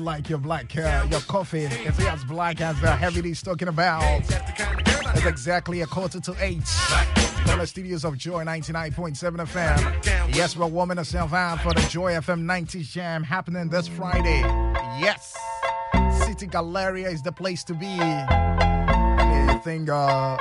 Like 0.04 0.28
your 0.28 0.38
black 0.38 0.76
uh, 0.76 1.06
your 1.10 1.20
coffee? 1.20 1.62
Is 1.62 1.98
as 2.00 2.22
black 2.24 2.60
as 2.60 2.78
the 2.82 2.94
Heavy 2.94 3.22
D's 3.22 3.40
talking 3.42 3.68
about? 3.68 4.02
It's 5.16 5.24
exactly 5.24 5.80
a 5.80 5.86
quarter 5.86 6.20
to 6.20 6.36
eight. 6.40 6.62
From 7.46 7.58
the 7.58 7.66
studios 7.66 8.04
of 8.04 8.18
Joy 8.18 8.44
99.7 8.44 9.16
FM. 9.16 10.34
Yes, 10.34 10.58
we're 10.58 10.66
warming 10.66 10.98
ourselves 10.98 11.32
out 11.32 11.62
for 11.62 11.72
the 11.72 11.80
Joy 11.88 12.12
FM 12.12 12.42
90 12.42 12.82
Jam 12.82 13.22
happening 13.22 13.70
this 13.70 13.88
Friday. 13.88 14.40
Yes, 15.00 15.34
City 16.26 16.48
Galleria 16.48 17.08
is 17.08 17.22
the 17.22 17.32
place 17.32 17.64
to 17.64 17.72
be. 17.72 17.86
You 17.86 19.60
think, 19.60 19.88
uh, 19.88 20.36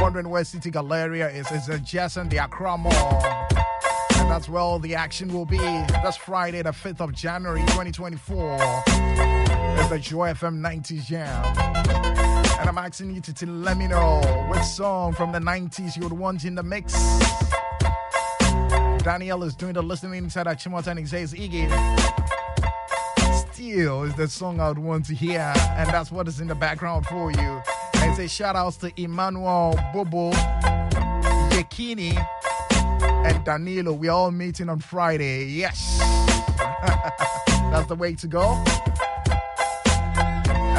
wondering 0.00 0.30
where 0.30 0.44
City 0.44 0.70
Galleria 0.70 1.28
is? 1.28 1.46
It's 1.50 1.68
adjacent 1.68 2.30
the 2.30 2.38
Accra 2.38 2.78
Mall. 2.78 3.41
That's 4.32 4.48
where 4.48 4.62
all 4.62 4.78
the 4.78 4.94
action 4.94 5.30
will 5.30 5.44
be. 5.44 5.58
That's 5.58 6.16
Friday, 6.16 6.62
the 6.62 6.70
5th 6.70 7.02
of 7.02 7.12
January 7.12 7.60
2024. 7.60 8.56
It's 8.56 9.88
the 9.90 9.98
Joy 9.98 10.30
FM 10.30 10.58
90s 10.58 11.04
Jam. 11.04 11.44
And 12.58 12.66
I'm 12.66 12.78
asking 12.78 13.14
you 13.14 13.20
to, 13.20 13.34
to 13.34 13.46
let 13.46 13.76
me 13.76 13.88
know 13.88 14.22
which 14.50 14.62
song 14.62 15.12
from 15.12 15.32
the 15.32 15.38
90s 15.38 15.98
you 15.98 16.04
would 16.04 16.14
want 16.14 16.46
in 16.46 16.54
the 16.54 16.62
mix. 16.62 16.94
Danielle 19.04 19.42
is 19.42 19.54
doing 19.54 19.74
the 19.74 19.82
listening 19.82 20.24
inside 20.24 20.46
at 20.46 20.58
Chimota 20.58 20.86
and 20.86 21.00
he 21.00 21.04
says, 21.04 21.34
Iggy, 21.34 21.68
Still 23.52 24.04
is 24.04 24.14
the 24.14 24.28
song 24.28 24.60
I 24.60 24.68
would 24.68 24.78
want 24.78 25.04
to 25.06 25.14
hear. 25.14 25.52
And 25.76 25.90
that's 25.90 26.10
what 26.10 26.26
is 26.26 26.40
in 26.40 26.48
the 26.48 26.54
background 26.54 27.04
for 27.04 27.30
you. 27.30 27.62
And 27.96 28.16
say 28.16 28.28
shout 28.28 28.56
outs 28.56 28.78
to 28.78 28.90
Emmanuel, 28.96 29.78
Bobo, 29.92 30.30
Yekini, 31.50 32.16
and 33.24 33.44
Danilo. 33.44 33.92
We're 33.92 34.10
all 34.10 34.30
meeting 34.30 34.68
on 34.68 34.78
Friday. 34.80 35.44
Yes. 35.44 35.98
That's 37.70 37.86
the 37.86 37.94
way 37.94 38.14
to 38.16 38.26
go. 38.26 38.62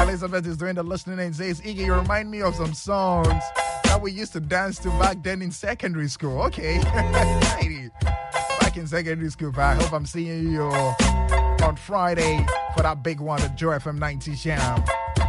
Elizabeth 0.00 0.46
is 0.46 0.56
doing 0.56 0.74
the 0.74 0.82
listening 0.82 1.18
and 1.18 1.34
says, 1.34 1.60
Iggy, 1.60 1.86
you 1.86 1.94
remind 1.94 2.30
me 2.30 2.42
of 2.42 2.54
some 2.54 2.74
songs 2.74 3.42
that 3.84 4.00
we 4.00 4.12
used 4.12 4.32
to 4.32 4.40
dance 4.40 4.78
to 4.80 4.90
back 4.90 5.22
then 5.22 5.40
in 5.42 5.50
secondary 5.50 6.08
school. 6.08 6.42
Okay. 6.42 6.80
Back 8.60 8.76
in 8.76 8.86
secondary 8.86 9.30
school, 9.30 9.52
but 9.52 9.60
I 9.60 9.74
hope 9.74 9.92
I'm 9.92 10.06
seeing 10.06 10.50
you 10.50 10.62
on 10.62 11.76
Friday 11.76 12.44
for 12.74 12.82
that 12.82 13.02
big 13.02 13.20
one, 13.20 13.40
the 13.40 13.48
Joy 13.50 13.78
FM 13.78 13.98
90 13.98 14.34
Jam. 14.34 14.82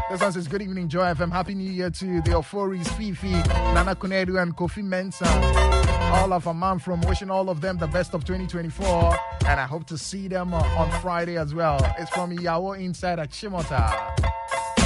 This 0.09 0.21
one 0.21 0.31
says, 0.31 0.47
Good 0.47 0.61
evening, 0.61 0.87
Joy 0.87 1.13
FM. 1.13 1.31
Happy 1.31 1.53
New 1.53 1.69
Year 1.69 1.89
to 1.89 2.21
the 2.21 2.31
Euphories, 2.31 2.87
Fifi, 2.93 3.31
Nana 3.31 3.95
Kunedu, 3.95 4.41
and 4.41 4.55
Kofi 4.55 4.83
Mensah. 4.83 5.94
All 6.15 6.33
of 6.33 6.47
a 6.47 6.53
man 6.53 6.79
from 6.79 7.01
wishing 7.01 7.29
all 7.29 7.49
of 7.49 7.61
them 7.61 7.77
the 7.77 7.87
best 7.87 8.13
of 8.13 8.23
2024. 8.25 9.15
And 9.47 9.59
I 9.59 9.65
hope 9.65 9.85
to 9.87 9.97
see 9.97 10.27
them 10.27 10.53
uh, 10.53 10.63
on 10.77 10.89
Friday 11.01 11.37
as 11.37 11.53
well. 11.53 11.77
It's 11.99 12.09
from 12.09 12.31
Yawo 12.35 12.79
Inside 12.79 13.19
at 13.19 13.29
Shimota. 13.31 13.91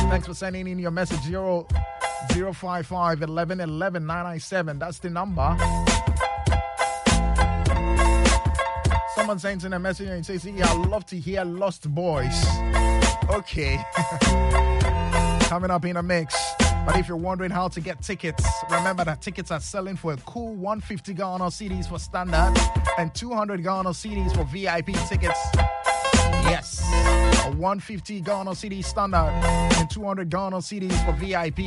Thanks 0.09 0.27
for 0.27 0.33
sending 0.33 0.67
in 0.67 0.79
your 0.79 0.91
message. 0.91 1.21
0 1.21 1.67
055 2.33 3.21
11 3.21 3.59
11 3.61 4.05
997. 4.05 4.79
That's 4.79 4.99
the 4.99 5.09
number. 5.09 5.55
Someone 9.15 9.39
sends 9.39 9.65
in 9.65 9.73
a 9.73 9.79
message 9.79 10.09
and 10.09 10.25
says, 10.25 10.47
I 10.47 10.73
love 10.73 11.05
to 11.07 11.17
hear 11.17 11.43
Lost 11.45 11.93
Boys. 11.93 12.45
Okay. 13.29 13.77
Coming 15.41 15.71
up 15.71 15.85
in 15.85 15.97
a 15.97 16.03
mix. 16.03 16.35
But 16.89 16.97
if 16.97 17.07
you're 17.07 17.17
wondering 17.17 17.51
how 17.51 17.67
to 17.67 17.81
get 17.81 18.01
tickets, 18.01 18.43
remember 18.67 19.05
that 19.05 19.21
tickets 19.21 19.51
are 19.51 19.59
selling 19.59 19.95
for 19.95 20.13
a 20.13 20.17
cool 20.25 20.55
150 20.55 21.13
Ghana 21.13 21.43
cedis 21.43 21.87
for 21.87 21.99
standard 21.99 22.59
and 22.97 23.13
200 23.13 23.63
Ghana 23.63 23.89
cedis 23.89 24.35
for 24.35 24.43
VIP 24.45 24.95
tickets. 25.07 25.39
Yes, 26.49 26.81
a 27.45 27.51
150 27.51 28.21
Ghana 28.21 28.49
cedi 28.51 28.83
standard 28.83 29.29
and 29.77 29.87
200 29.87 30.31
Ghana 30.31 30.57
cedis 30.57 31.05
for 31.05 31.11
VIP. 31.11 31.59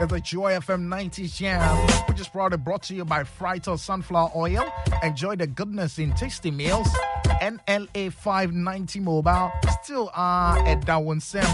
It's 0.00 0.12
a 0.12 0.20
Joy 0.20 0.52
FM 0.52 0.86
90s 0.86 1.34
Jam, 1.34 1.76
which 2.06 2.20
is 2.20 2.28
proudly 2.28 2.58
brought 2.58 2.84
to 2.84 2.94
you 2.94 3.04
by 3.04 3.24
Frytol 3.24 3.80
Sunflower 3.80 4.30
Oil. 4.36 4.72
Enjoy 5.02 5.34
the 5.34 5.48
goodness 5.48 5.98
in 5.98 6.12
tasty 6.12 6.52
meals. 6.52 6.88
NLA 7.42 8.12
590 8.12 9.00
mobile 9.00 9.50
still 9.82 10.08
are 10.14 10.64
at 10.68 10.86
Darwin 10.86 11.18
Sim. 11.18 11.44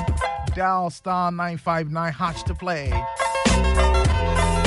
Dial 0.54 0.90
star 0.90 1.30
959 1.30 2.12
hash 2.12 2.42
to 2.44 2.54
play. 2.54 2.90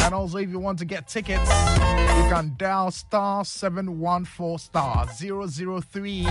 And 0.04 0.14
also, 0.14 0.38
if 0.38 0.50
you 0.50 0.60
want 0.60 0.80
to 0.80 0.86
get 0.86 1.08
tickets, 1.08 1.50
you 1.50 2.26
can 2.30 2.56
dial 2.58 2.92
star 2.92 3.46
714 3.46 4.58
star 4.58 5.08
003 5.08 6.24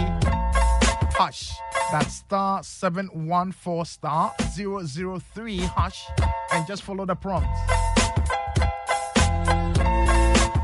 hash. 1.16 1.53
That's 1.90 2.14
star 2.14 2.62
714 2.62 3.84
star 3.84 4.34
003 4.57 5.57
hash. 5.59 6.07
And 6.53 6.66
just 6.66 6.82
follow 6.82 7.07
the 7.07 7.14
prompts. 7.14 7.61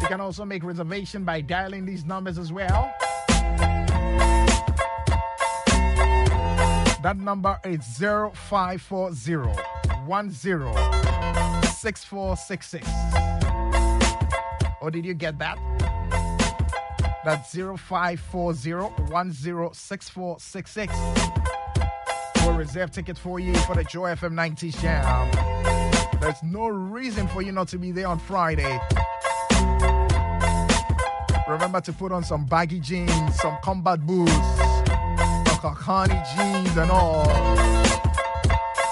You 0.02 0.08
can 0.08 0.20
also 0.20 0.44
make 0.44 0.62
reservation 0.62 1.24
by 1.24 1.40
dialing 1.40 1.86
these 1.86 2.04
numbers 2.04 2.38
as 2.38 2.52
well. 2.52 2.92
That 7.04 7.18
number 7.18 7.60
is 7.64 7.84
0540 7.98 9.20
6466. 11.68 12.88
Or 14.80 14.90
did 14.90 15.04
you 15.04 15.12
get 15.12 15.38
that? 15.38 15.58
That's 17.22 17.54
0540 17.54 18.70
10 19.10 19.74
6466. 19.74 20.94
We'll 22.38 22.56
reserve 22.56 22.90
tickets 22.90 23.20
for 23.20 23.38
you 23.38 23.54
for 23.54 23.74
the 23.74 23.84
Joy 23.84 24.14
FM 24.14 24.32
90 24.32 24.70
Jam. 24.70 25.30
There's 26.20 26.42
no 26.42 26.68
reason 26.68 27.28
for 27.28 27.42
you 27.42 27.52
not 27.52 27.68
to 27.68 27.76
be 27.76 27.92
there 27.92 28.08
on 28.08 28.18
Friday. 28.18 28.80
Remember 31.46 31.82
to 31.82 31.92
put 31.92 32.12
on 32.12 32.24
some 32.24 32.46
baggy 32.46 32.80
jeans, 32.80 33.38
some 33.38 33.58
combat 33.62 34.00
boots, 34.06 34.32
Karl 35.64 35.76
Kani 35.76 36.36
jeans, 36.36 36.76
and 36.76 36.90
all. 36.90 37.26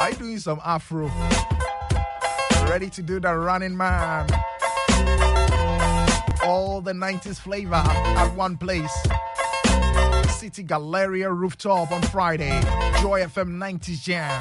Are 0.00 0.08
you 0.08 0.16
doing 0.16 0.38
some 0.38 0.58
afro? 0.64 1.10
Ready 2.66 2.88
to 2.88 3.02
do 3.02 3.20
the 3.20 3.34
running 3.36 3.76
man? 3.76 4.26
All 6.42 6.80
the 6.80 6.94
90s 6.94 7.38
flavor 7.38 7.74
at 7.74 8.34
one 8.34 8.56
place. 8.56 8.90
City 10.30 10.62
Galleria 10.62 11.30
rooftop 11.30 11.92
on 11.92 12.00
Friday. 12.04 12.58
Joy 13.02 13.20
FM 13.20 13.58
90s 13.58 14.02
Jam. 14.02 14.40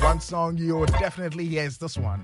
One 0.00 0.20
song 0.20 0.58
you'll 0.58 0.86
definitely 0.86 1.46
hear 1.46 1.64
is 1.64 1.76
this 1.76 1.98
one. 1.98 2.22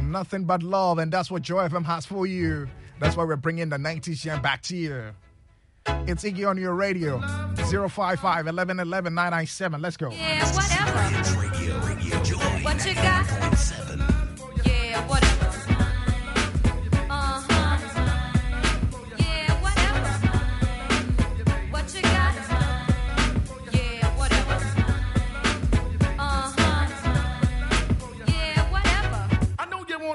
Nothing 0.00 0.44
but 0.44 0.62
love, 0.62 0.96
and 0.96 1.12
that's 1.12 1.30
what 1.30 1.42
Joy 1.42 1.68
FM 1.68 1.84
has 1.84 2.06
for 2.06 2.26
you. 2.26 2.68
That's 3.02 3.16
why 3.16 3.24
we're 3.24 3.34
bringing 3.34 3.68
the 3.68 3.78
90s 3.78 4.20
Jam 4.20 4.40
back 4.40 4.62
to 4.62 4.76
you. 4.76 5.02
It's 6.06 6.22
Iggy 6.22 6.48
on 6.48 6.56
your 6.56 6.74
radio. 6.74 7.18
055 7.56 8.46
11 8.46 8.78
11 8.78 9.12
997. 9.12 9.82
Let's 9.82 9.96
go. 9.96 10.12
Yeah, 10.12 10.46
whatever. 10.54 11.00
What 12.62 12.86
you 12.86 12.94
got? 12.94 14.11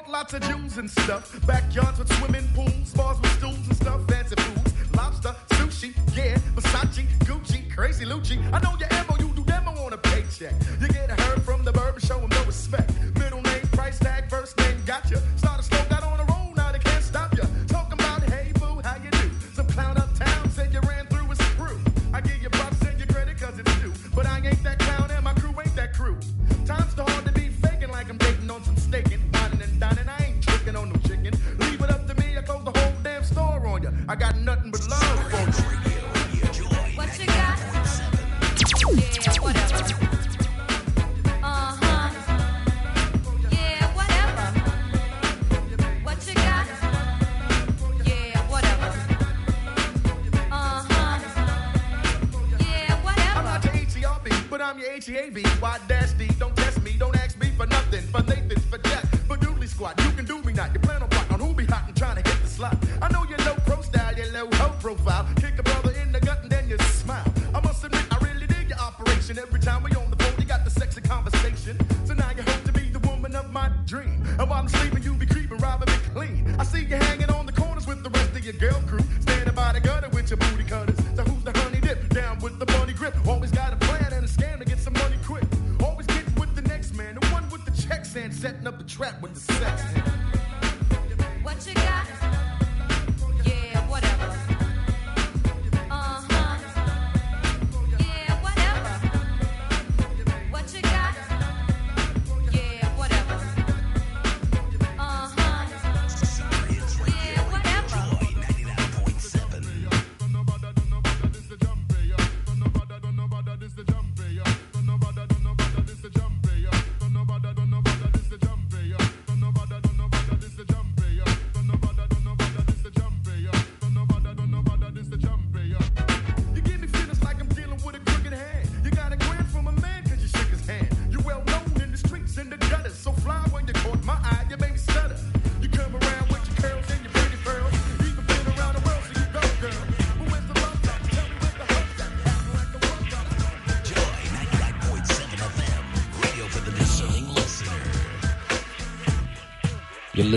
Lots 0.10 0.34
of 0.34 0.42
Jews 0.42 0.78
and 0.78 0.90
stuff. 0.90 1.40
Backyards 1.46 2.00
with 2.00 2.12
swimming 2.14 2.48
pools, 2.54 2.94
bars 2.94 3.20
with 3.22 3.32
stools 3.34 3.68
and 3.68 3.76
stuff. 3.76 4.02
Fancy 4.08 4.36
foods, 4.36 4.74
lobster, 4.96 5.36
sushi, 5.50 5.94
yeah, 6.16 6.38
Versace, 6.56 7.08
Gucci, 7.20 7.74
crazy 7.76 8.06
Lucci. 8.06 8.38
I 8.54 8.60
know 8.60 8.78
your 8.80 8.92
ammo, 8.94 9.18
you 9.20 9.34
do 9.36 9.44
demo 9.44 9.72
on 9.72 9.94
a 9.94 9.98
paycheck. 9.98 10.54
You 10.80 10.88
get 10.88 11.10
a 11.10 11.22
herd 11.22 11.42
from 11.44 11.64
the 11.64 11.72
burb, 11.72 12.00
show 12.06 12.20
'em 12.22 12.30
no 12.30 12.44
respect. 12.46 12.92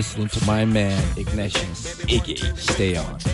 listening 0.01 0.27
to 0.27 0.43
my 0.47 0.65
man 0.65 0.99
Ignatius 1.15 2.03
Iggy. 2.05 2.57
Stay 2.57 2.97
on. 2.97 3.30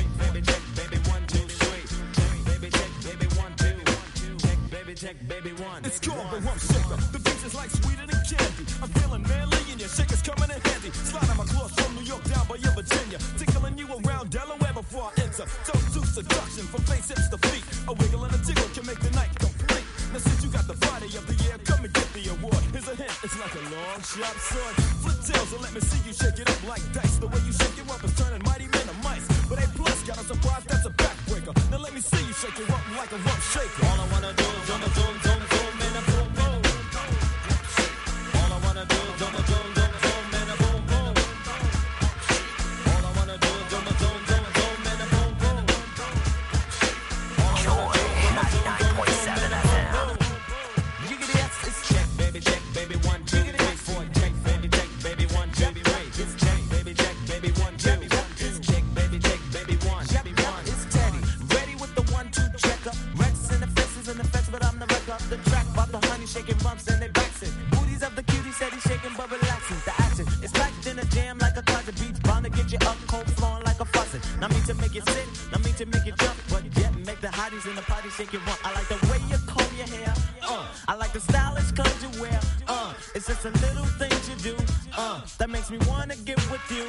Not 74.39 74.51
mean 74.53 74.63
to 74.63 74.73
make 74.75 74.95
it 74.95 75.07
sit, 75.09 75.27
not 75.51 75.63
mean 75.65 75.73
to 75.75 75.85
make 75.87 76.05
it 76.05 76.15
jump, 76.17 76.37
but 76.49 76.63
yet 76.77 76.95
make 77.05 77.19
the 77.21 77.27
hotties 77.27 77.67
in 77.67 77.75
the 77.75 77.81
party 77.81 78.09
shake 78.09 78.33
it 78.33 78.45
rump. 78.45 78.59
I 78.63 78.73
like 78.73 78.87
the 78.87 78.99
way 79.09 79.19
you 79.29 79.37
comb 79.47 79.71
your 79.75 79.87
hair, 79.87 80.13
uh. 80.43 80.65
I 80.87 80.95
like 80.95 81.11
the 81.11 81.19
stylish 81.19 81.71
clothes 81.71 82.03
you 82.03 82.21
wear, 82.21 82.39
uh. 82.67 82.93
It's 83.15 83.27
just 83.27 83.43
the 83.43 83.51
little 83.65 83.85
things 83.97 84.29
you 84.29 84.35
do, 84.53 84.55
uh. 84.95 85.21
That 85.39 85.49
makes 85.49 85.71
me 85.71 85.79
wanna 85.87 86.15
get 86.17 86.37
with 86.51 86.61
you. 86.69 86.85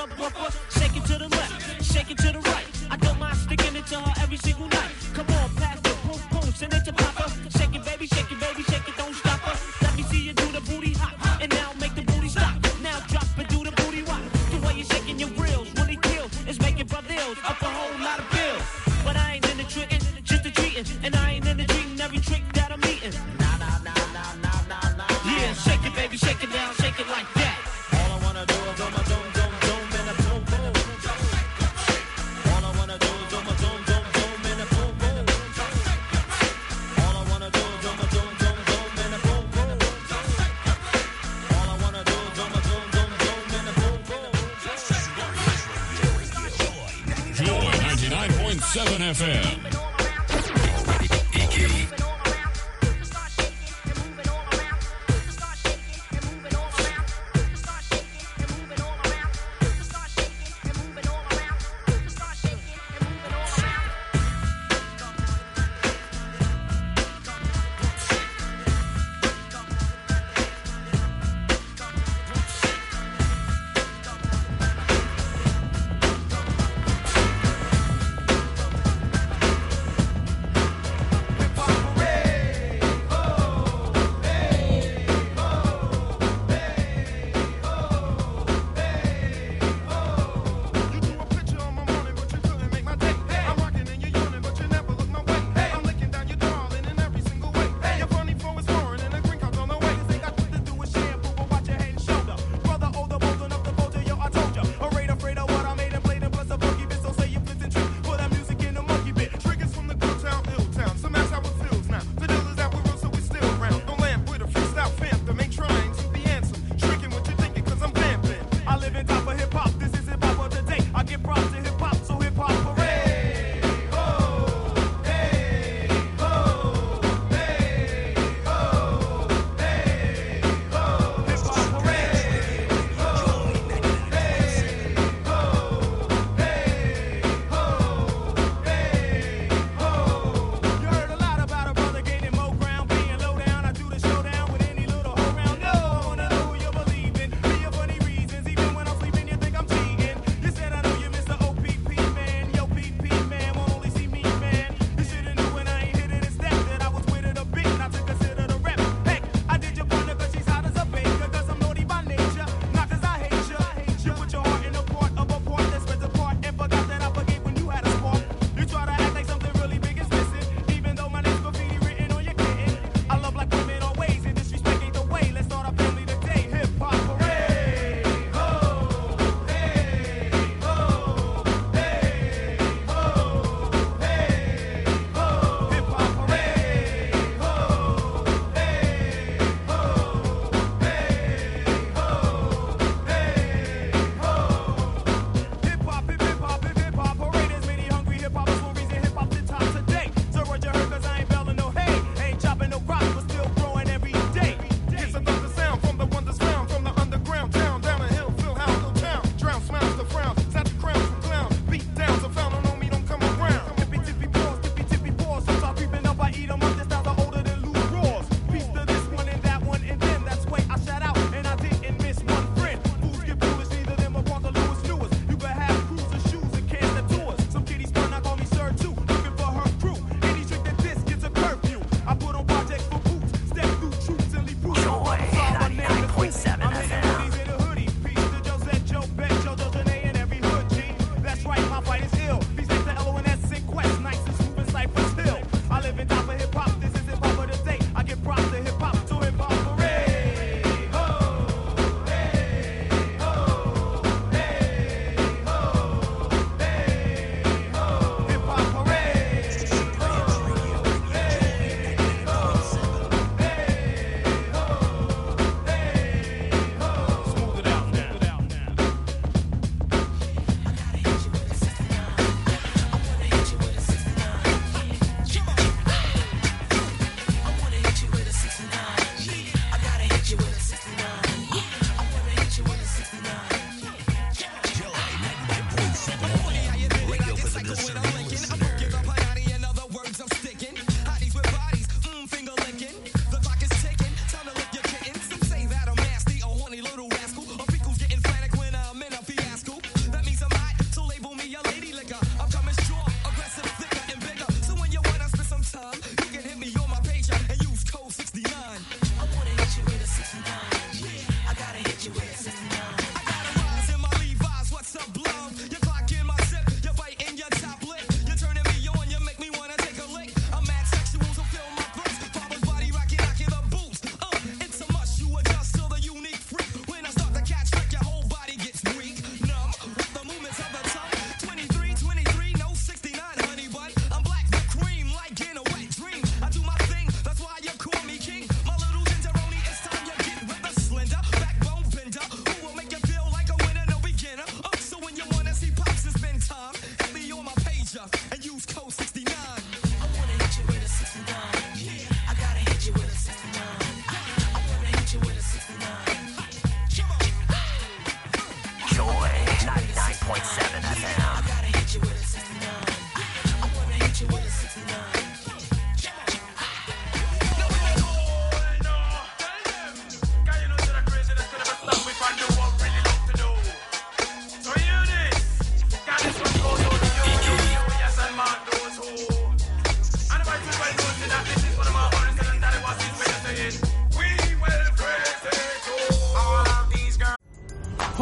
up, 0.00 0.18
up, 0.18 0.42
up. 0.42 0.59